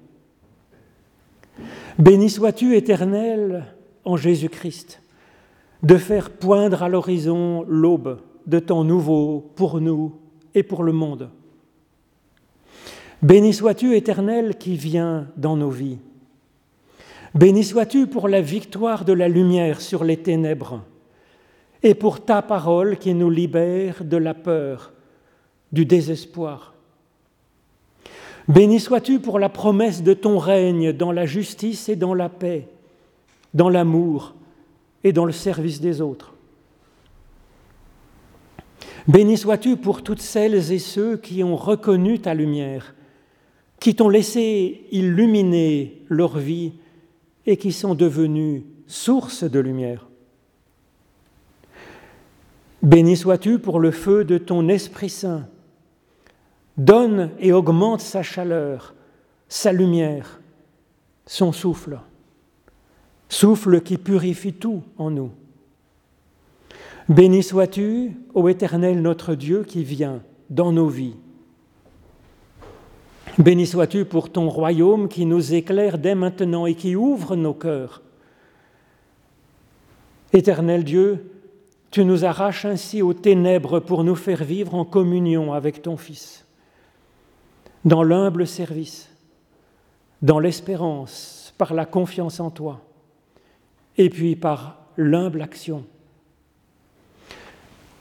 Béni 1.99 2.29
sois-tu, 2.29 2.77
Éternel, 2.77 3.65
en 4.05 4.15
Jésus-Christ, 4.15 5.01
de 5.81 5.97
faire 5.97 6.29
poindre 6.29 6.81
à 6.81 6.87
l'horizon 6.87 7.65
l'aube 7.67 8.21
de 8.47 8.59
temps 8.59 8.85
nouveau 8.85 9.51
pour 9.57 9.81
nous 9.81 10.15
et 10.55 10.63
pour 10.63 10.83
le 10.83 10.93
monde. 10.93 11.29
Béni 13.21 13.53
sois-tu, 13.53 13.97
Éternel, 13.97 14.57
qui 14.57 14.77
vient 14.77 15.27
dans 15.35 15.57
nos 15.57 15.69
vies. 15.69 15.97
Béni 17.35 17.63
sois-tu 17.63 18.05
pour 18.05 18.27
la 18.27 18.41
victoire 18.41 19.05
de 19.05 19.13
la 19.13 19.27
lumière 19.27 19.81
sur 19.81 20.03
les 20.03 20.17
ténèbres 20.17 20.83
et 21.81 21.95
pour 21.95 22.23
ta 22.23 22.43
parole 22.43 22.97
qui 22.97 23.15
nous 23.15 23.31
libère 23.31 24.03
de 24.03 24.17
la 24.17 24.35
peur, 24.35 24.93
du 25.71 25.85
désespoir. 25.85 26.75
Béni 28.47 28.79
sois-tu 28.79 29.19
pour 29.19 29.39
la 29.39 29.49
promesse 29.49 30.03
de 30.03 30.13
ton 30.13 30.37
règne 30.37 30.93
dans 30.93 31.11
la 31.11 31.25
justice 31.25 31.89
et 31.89 31.95
dans 31.95 32.13
la 32.13 32.29
paix, 32.29 32.67
dans 33.55 33.69
l'amour 33.69 34.35
et 35.03 35.11
dans 35.11 35.25
le 35.25 35.31
service 35.31 35.81
des 35.81 36.01
autres. 36.01 36.35
Béni 39.07 39.37
sois-tu 39.37 39.75
pour 39.75 40.03
toutes 40.03 40.21
celles 40.21 40.71
et 40.71 40.79
ceux 40.79 41.17
qui 41.17 41.43
ont 41.43 41.55
reconnu 41.55 42.19
ta 42.19 42.35
lumière, 42.35 42.93
qui 43.79 43.95
t'ont 43.95 44.07
laissé 44.07 44.85
illuminer 44.91 46.03
leur 46.09 46.37
vie 46.37 46.73
et 47.45 47.57
qui 47.57 47.71
sont 47.71 47.95
devenus 47.95 48.63
source 48.87 49.43
de 49.43 49.59
lumière. 49.59 50.07
Béni 52.81 53.15
sois-tu 53.15 53.59
pour 53.59 53.79
le 53.79 53.91
feu 53.91 54.25
de 54.25 54.37
ton 54.37 54.67
Esprit 54.67 55.09
Saint. 55.09 55.47
Donne 56.77 57.31
et 57.39 57.53
augmente 57.53 58.01
sa 58.01 58.23
chaleur, 58.23 58.93
sa 59.47 59.71
lumière, 59.71 60.41
son 61.25 61.51
souffle. 61.51 61.99
Souffle 63.29 63.81
qui 63.81 63.97
purifie 63.97 64.53
tout 64.53 64.83
en 64.97 65.11
nous. 65.11 65.31
Béni 67.09 67.43
sois-tu, 67.43 68.17
ô 68.33 68.47
Éternel 68.49 69.01
notre 69.01 69.35
Dieu, 69.35 69.63
qui 69.63 69.83
vient 69.83 70.21
dans 70.49 70.71
nos 70.71 70.87
vies. 70.87 71.15
Béni 73.39 73.65
sois-tu 73.65 74.05
pour 74.05 74.31
ton 74.31 74.47
royaume 74.47 75.07
qui 75.07 75.25
nous 75.25 75.55
éclaire 75.55 75.97
dès 75.97 76.13
maintenant 76.13 76.67
et 76.67 76.75
qui 76.75 76.95
ouvre 76.95 77.35
nos 77.35 77.55
cœurs. 77.55 78.03
Éternel 80.31 80.83
Dieu, 80.83 81.31
tu 81.89 82.05
nous 82.05 82.25
arraches 82.25 82.65
ainsi 82.65 83.01
aux 83.01 83.13
ténèbres 83.13 83.79
pour 83.79 84.03
nous 84.03 84.15
faire 84.15 84.43
vivre 84.43 84.75
en 84.75 84.85
communion 84.85 85.51
avec 85.51 85.81
ton 85.81 85.97
Fils, 85.97 86.45
dans 87.85 88.03
l'humble 88.03 88.45
service, 88.45 89.09
dans 90.21 90.39
l'espérance, 90.39 91.55
par 91.57 91.73
la 91.73 91.85
confiance 91.85 92.39
en 92.39 92.51
toi, 92.51 92.81
et 93.97 94.09
puis 94.09 94.35
par 94.35 94.77
l'humble 94.95 95.41
action. 95.41 95.85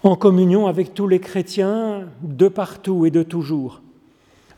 En 0.03 0.17
communion 0.17 0.67
avec 0.67 0.93
tous 0.93 1.09
les 1.09 1.21
chrétiens 1.21 2.09
de 2.23 2.49
partout 2.49 3.07
et 3.07 3.11
de 3.11 3.23
toujours, 3.23 3.81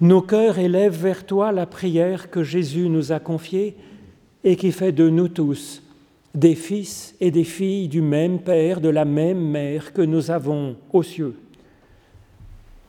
nos 0.01 0.23
cœurs 0.23 0.59
élèvent 0.59 1.01
vers 1.01 1.27
toi 1.27 1.53
la 1.53 1.67
prière 1.67 2.31
que 2.31 2.43
Jésus 2.43 2.89
nous 2.89 3.13
a 3.13 3.21
confiée 3.21 3.77
et 4.43 4.57
qui 4.57 4.73
fait 4.73 4.93
de 4.93 5.09
nous 5.09 5.29
tous 5.29 5.83
des 6.35 6.57
fils 6.57 7.15
et 7.21 7.31
des 7.31 7.45
filles 7.45 7.89
du 7.89 8.03
même 8.03 8.41
Père, 8.41 8.81
de 8.81 8.89
la 8.89 9.05
même 9.05 9.41
Mère 9.41 9.93
que 9.93 10.03
nous 10.03 10.31
avons 10.31 10.77
aux 10.93 11.03
cieux. 11.03 11.37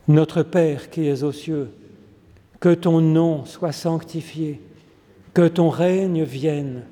Notre 0.08 0.43
Père 0.43 0.89
qui 0.89 1.08
es 1.08 1.24
aux 1.24 1.32
cieux, 1.32 1.70
que 2.60 2.74
ton 2.74 3.01
nom 3.01 3.45
soit 3.45 3.72
sanctifié, 3.72 4.60
que 5.34 5.47
ton 5.47 5.70
règne 5.70 6.24
vienne, 6.24 6.84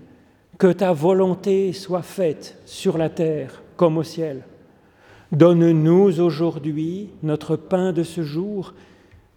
que 0.57 0.71
ta 0.71 0.93
volonté 0.93 1.73
soit 1.73 2.03
faite 2.03 2.57
sur 2.65 2.97
la 2.97 3.09
terre 3.09 3.63
comme 3.75 3.97
au 3.97 4.03
ciel. 4.03 4.43
Donne-nous 5.31 6.19
aujourd'hui 6.21 7.09
notre 7.23 7.55
pain 7.55 7.91
de 7.91 8.03
ce 8.03 8.21
jour, 8.21 8.75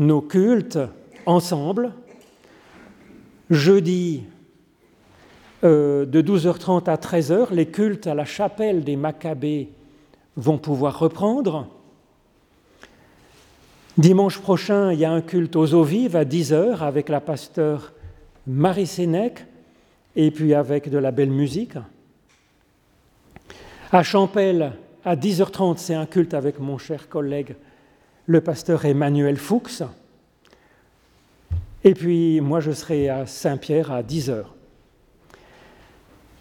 nos 0.00 0.22
cultes 0.22 0.78
ensemble. 1.26 1.92
Jeudi, 3.50 4.24
euh, 5.62 6.06
de 6.06 6.22
12h30 6.22 6.88
à 6.88 6.96
13h, 6.96 7.52
les 7.52 7.66
cultes 7.66 8.06
à 8.06 8.14
la 8.14 8.24
chapelle 8.24 8.82
des 8.82 8.96
Maccabées 8.96 9.68
vont 10.36 10.56
pouvoir 10.56 10.98
reprendre. 10.98 11.68
Dimanche 13.98 14.38
prochain, 14.38 14.92
il 14.92 15.00
y 15.00 15.04
a 15.04 15.12
un 15.12 15.20
culte 15.20 15.54
aux 15.54 15.74
eaux 15.74 15.84
vives 15.84 16.16
à 16.16 16.24
10h 16.24 16.78
avec 16.78 17.10
la 17.10 17.20
pasteur 17.20 17.92
Marie 18.46 18.86
Sénèque 18.86 19.44
et 20.16 20.30
puis 20.30 20.54
avec 20.54 20.88
de 20.88 20.96
la 20.96 21.10
belle 21.10 21.30
musique. 21.30 21.74
À 23.92 24.02
Champel, 24.02 24.72
à 25.04 25.14
10h30, 25.14 25.76
c'est 25.76 25.94
un 25.94 26.06
culte 26.06 26.32
avec 26.32 26.58
mon 26.58 26.78
cher 26.78 27.10
collègue, 27.10 27.54
le 28.30 28.40
pasteur 28.40 28.84
Emmanuel 28.84 29.36
Fuchs. 29.36 29.82
Et 31.82 31.94
puis 31.94 32.40
moi, 32.40 32.60
je 32.60 32.70
serai 32.70 33.08
à 33.08 33.26
Saint-Pierre 33.26 33.90
à 33.90 34.04
10h. 34.04 34.44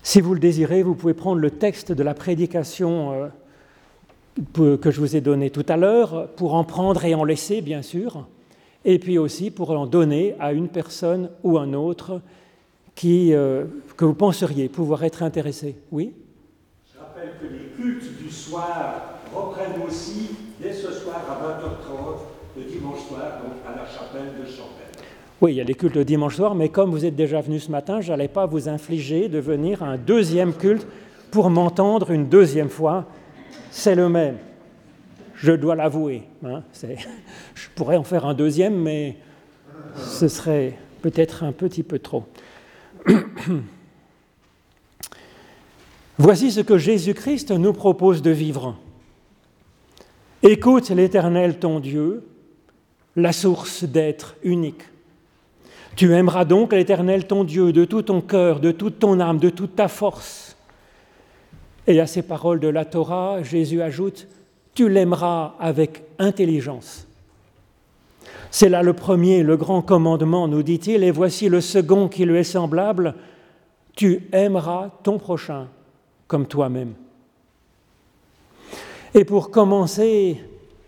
Si 0.04 0.22
vous 0.22 0.36
le 0.36 0.40
désirez, 0.40 0.84
vous 0.84 0.94
pouvez 0.94 1.16
prendre 1.16 1.42
le 1.42 1.50
texte 1.50 1.92
de 1.92 2.04
la 2.04 2.14
prédication 2.14 3.32
euh, 4.56 4.78
que 4.78 4.92
je 4.92 5.00
vous 5.00 5.16
ai 5.16 5.22
donné 5.22 5.50
tout 5.50 5.66
à 5.68 5.78
l'heure, 5.78 6.30
pour 6.36 6.54
en 6.54 6.64
prendre 6.64 7.04
et 7.06 7.16
en 7.16 7.24
laisser, 7.24 7.62
bien 7.62 7.82
sûr, 7.82 8.28
et 8.86 9.00
puis 9.00 9.18
aussi 9.18 9.50
pour 9.50 9.72
en 9.72 9.88
donner 9.88 10.36
à 10.40 10.54
une 10.54 10.70
personne 10.70 11.32
ou 11.42 11.58
un 11.58 11.74
autre 11.74 12.22
euh, 13.04 13.66
que 13.98 14.06
vous 14.06 14.14
penseriez 14.14 14.70
pouvoir 14.70 15.04
être 15.04 15.24
intéressé. 15.24 15.76
Oui? 15.92 16.14
Je 16.94 17.00
rappelle 17.00 17.32
que 17.42 17.48
les 17.48 17.70
cultes 17.76 18.22
du 18.22 18.30
soir 18.30 19.19
reprennent 19.34 19.82
aussi 19.88 20.32
dès 20.62 20.74
ce 20.74 20.92
soir 20.92 21.22
à 21.30 21.34
20h30, 21.34 22.58
le 22.58 22.64
dimanche 22.64 23.00
soir, 23.08 23.40
donc 23.44 23.54
à 23.68 23.76
la 23.76 23.86
chapelle 23.86 24.34
de 24.40 24.46
Champel. 24.46 24.88
Oui, 25.42 25.54
il 25.54 25.56
y 25.58 25.62
a 25.62 25.64
les 25.64 25.76
cultes 25.76 25.96
le 25.96 26.04
dimanche 26.04 26.36
soir, 26.36 26.54
mais 26.54 26.70
comme 26.70 26.92
vous 26.92 27.06
êtes 27.06 27.16
déjà 27.16 27.40
venu 27.40 27.60
ce 27.60 27.72
matin, 27.72 28.02
je 28.02 28.12
n'allais 28.12 28.28
pas 28.28 28.46
vous 28.46 28.68
infliger 28.68 29.30
de 29.30 29.40
venir 29.40 29.82
à 29.84 29.88
un 29.88 29.98
deuxième 29.98 30.54
culte 30.54 30.86
pour 31.32 31.50
m'entendre 31.50 32.12
une 32.12 32.28
deuxième 32.28 32.70
fois. 32.70 33.06
C'est 33.72 33.96
le 33.96 34.10
même. 34.10 34.38
Je 35.36 35.54
dois 35.54 35.76
l'avouer. 35.76 36.24
Hein, 36.44 36.64
je 37.56 37.68
pourrais 37.76 37.96
en 37.96 38.04
faire 38.04 38.26
un 38.26 38.34
deuxième, 38.34 38.76
mais 38.76 39.16
ce 39.96 40.28
serait 40.28 40.78
peut-être 41.02 41.44
un 41.44 41.54
petit 41.54 41.84
peu 41.84 42.00
trop. 42.00 42.26
Voici 46.18 46.52
ce 46.52 46.60
que 46.60 46.78
Jésus-Christ 46.78 47.52
nous 47.52 47.72
propose 47.72 48.22
de 48.22 48.32
vivre. 48.32 48.76
Écoute 50.42 50.90
l'Éternel 50.90 51.60
ton 51.60 51.82
Dieu, 51.82 52.24
la 53.18 53.34
source 53.34 53.84
d'être 53.84 54.36
unique. 54.44 54.84
Tu 55.98 56.14
aimeras 56.14 56.46
donc 56.46 56.72
l'Éternel 56.72 57.28
ton 57.28 57.44
Dieu 57.44 57.74
de 57.74 57.84
tout 57.84 58.04
ton 58.04 58.22
cœur, 58.22 58.62
de 58.62 58.72
toute 58.72 59.00
ton 59.00 59.20
âme, 59.20 59.40
de 59.40 59.50
toute 59.50 59.76
ta 59.76 59.90
force. 59.90 60.56
Et 61.88 62.00
à 62.00 62.08
ces 62.08 62.22
paroles 62.22 62.62
de 62.62 62.70
la 62.70 62.86
Torah, 62.86 63.44
Jésus 63.44 63.82
ajoute, 63.82 64.28
tu 64.76 64.88
l'aimeras 64.88 65.56
avec 65.60 66.04
intelligence. 66.20 67.06
C'est 68.50 68.70
là 68.70 68.82
le 68.82 68.94
premier, 68.94 69.44
le 69.44 69.58
grand 69.58 69.82
commandement, 69.82 70.48
nous 70.48 70.64
dit-il, 70.64 71.04
et 71.04 71.12
voici 71.12 71.50
le 71.50 71.60
second 71.60 72.08
qui 72.08 72.24
lui 72.24 72.38
est 72.38 72.44
semblable, 72.44 73.16
tu 73.94 74.30
aimeras 74.32 74.92
ton 75.04 75.18
prochain 75.18 75.68
comme 76.28 76.48
toi-même. 76.48 76.94
Et 79.14 79.26
pour 79.26 79.50
commencer 79.50 80.40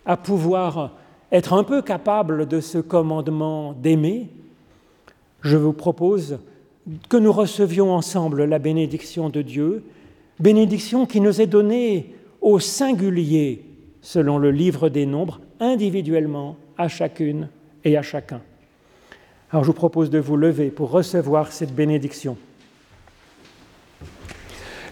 à 0.05 0.17
pouvoir 0.17 0.91
être 1.31 1.53
un 1.53 1.63
peu 1.63 1.81
capable 1.81 2.47
de 2.47 2.59
ce 2.59 2.77
commandement 2.77 3.73
d'aimer, 3.73 4.29
je 5.41 5.57
vous 5.57 5.73
propose 5.73 6.39
que 7.09 7.17
nous 7.17 7.31
recevions 7.31 7.93
ensemble 7.93 8.45
la 8.45 8.59
bénédiction 8.59 9.29
de 9.29 9.41
Dieu, 9.41 9.83
bénédiction 10.39 11.05
qui 11.05 11.21
nous 11.21 11.41
est 11.41 11.47
donnée 11.47 12.15
au 12.41 12.59
singulier, 12.59 13.65
selon 14.01 14.37
le 14.37 14.51
livre 14.51 14.89
des 14.89 15.05
nombres, 15.05 15.39
individuellement, 15.59 16.57
à 16.77 16.87
chacune 16.87 17.49
et 17.83 17.97
à 17.97 18.01
chacun. 18.01 18.41
Alors 19.51 19.63
je 19.63 19.67
vous 19.67 19.75
propose 19.75 20.09
de 20.09 20.19
vous 20.19 20.37
lever 20.37 20.69
pour 20.69 20.91
recevoir 20.91 21.51
cette 21.51 21.73
bénédiction. 21.73 22.37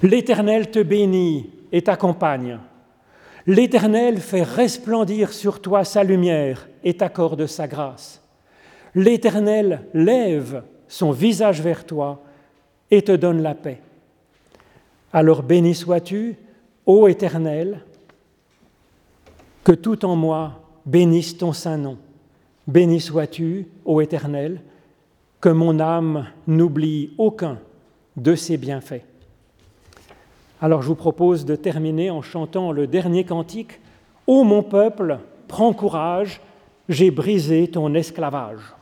L'Éternel 0.04 0.70
te 0.72 0.80
bénit 0.80 1.50
et 1.72 1.82
t'accompagne. 1.82 2.60
L'Éternel 3.50 4.20
fait 4.20 4.44
resplendir 4.44 5.34
sur 5.34 5.60
toi 5.60 5.84
sa 5.84 6.04
lumière 6.04 6.70
et 6.84 6.94
t'accorde 6.94 7.48
sa 7.48 7.68
grâce 7.68 8.22
l'Éternel 8.96 9.82
lève 9.94 10.64
son 10.88 11.12
visage 11.12 11.62
vers 11.62 11.86
toi 11.86 12.22
et 12.92 13.02
te 13.02 13.12
donne 13.12 13.42
la 13.42 13.56
paix. 13.56 13.82
Alors 15.14 15.44
béni 15.44 15.76
sois-tu, 15.76 16.36
ô 16.86 17.08
Éternel, 17.08 17.82
que 19.64 19.72
tout 19.72 20.06
en 20.06 20.16
moi 20.16 20.62
bénisse 20.86 21.38
ton 21.38 21.54
saint 21.54 21.78
nom. 21.78 21.98
Béni 22.68 23.00
sois-tu, 23.00 23.68
ô 23.86 24.02
Éternel, 24.02 24.62
que 25.42 25.50
mon 25.50 25.80
âme 25.80 26.28
n'oublie 26.48 27.14
aucun 27.18 27.60
de 28.16 28.36
ses 28.36 28.58
bienfaits. 28.58 29.09
Alors 30.62 30.82
je 30.82 30.88
vous 30.88 30.96
propose 30.96 31.46
de 31.46 31.56
terminer 31.56 32.10
en 32.10 32.22
chantant 32.22 32.72
le 32.72 32.86
dernier 32.86 33.24
cantique. 33.24 33.80
Ô 34.28 34.44
mon 34.44 34.62
peuple, 34.62 35.20
prends 35.48 35.74
courage, 35.74 36.42
j'ai 36.90 37.12
brisé 37.12 37.70
ton 37.70 37.94
esclavage. 37.94 38.76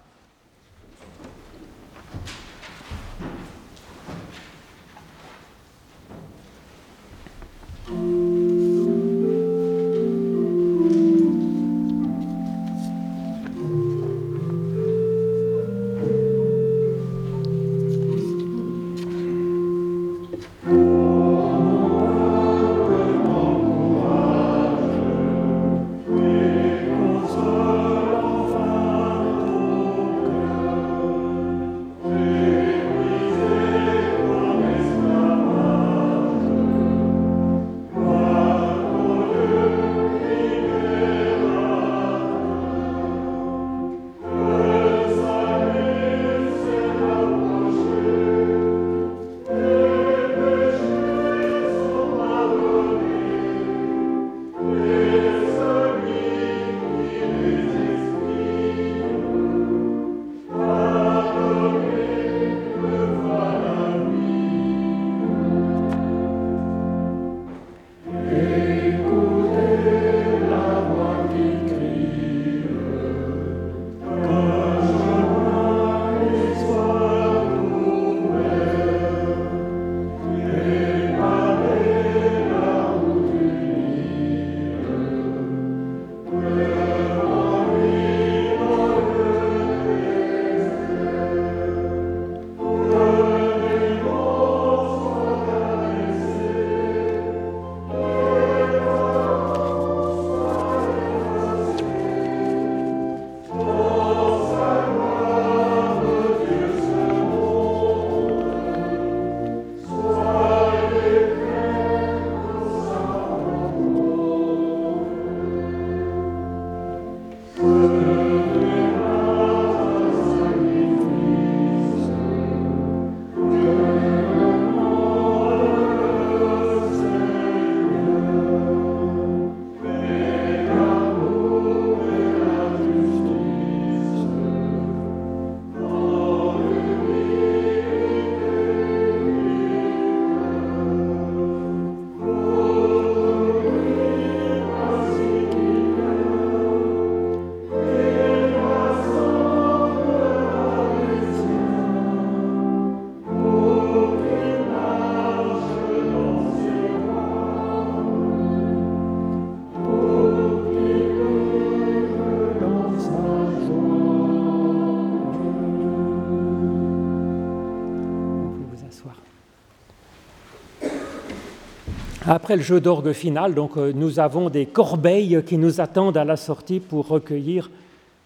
Après 172.30 172.58
le 172.58 172.62
jeu 172.62 172.82
d'orgue 172.82 173.14
final, 173.14 173.54
donc, 173.54 173.78
euh, 173.78 173.94
nous 173.96 174.20
avons 174.20 174.50
des 174.50 174.66
corbeilles 174.66 175.42
qui 175.48 175.58
nous 175.58 175.80
attendent 175.80 176.18
à 176.18 176.26
la 176.26 176.36
sortie 176.36 176.82
pour 176.82 177.08
recueillir 177.08 177.70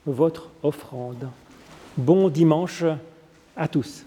votre 0.08 0.50
offrande. 0.64 1.30
Bon 1.98 2.28
dimanche 2.30 2.84
à 3.56 3.68
tous. 3.68 4.04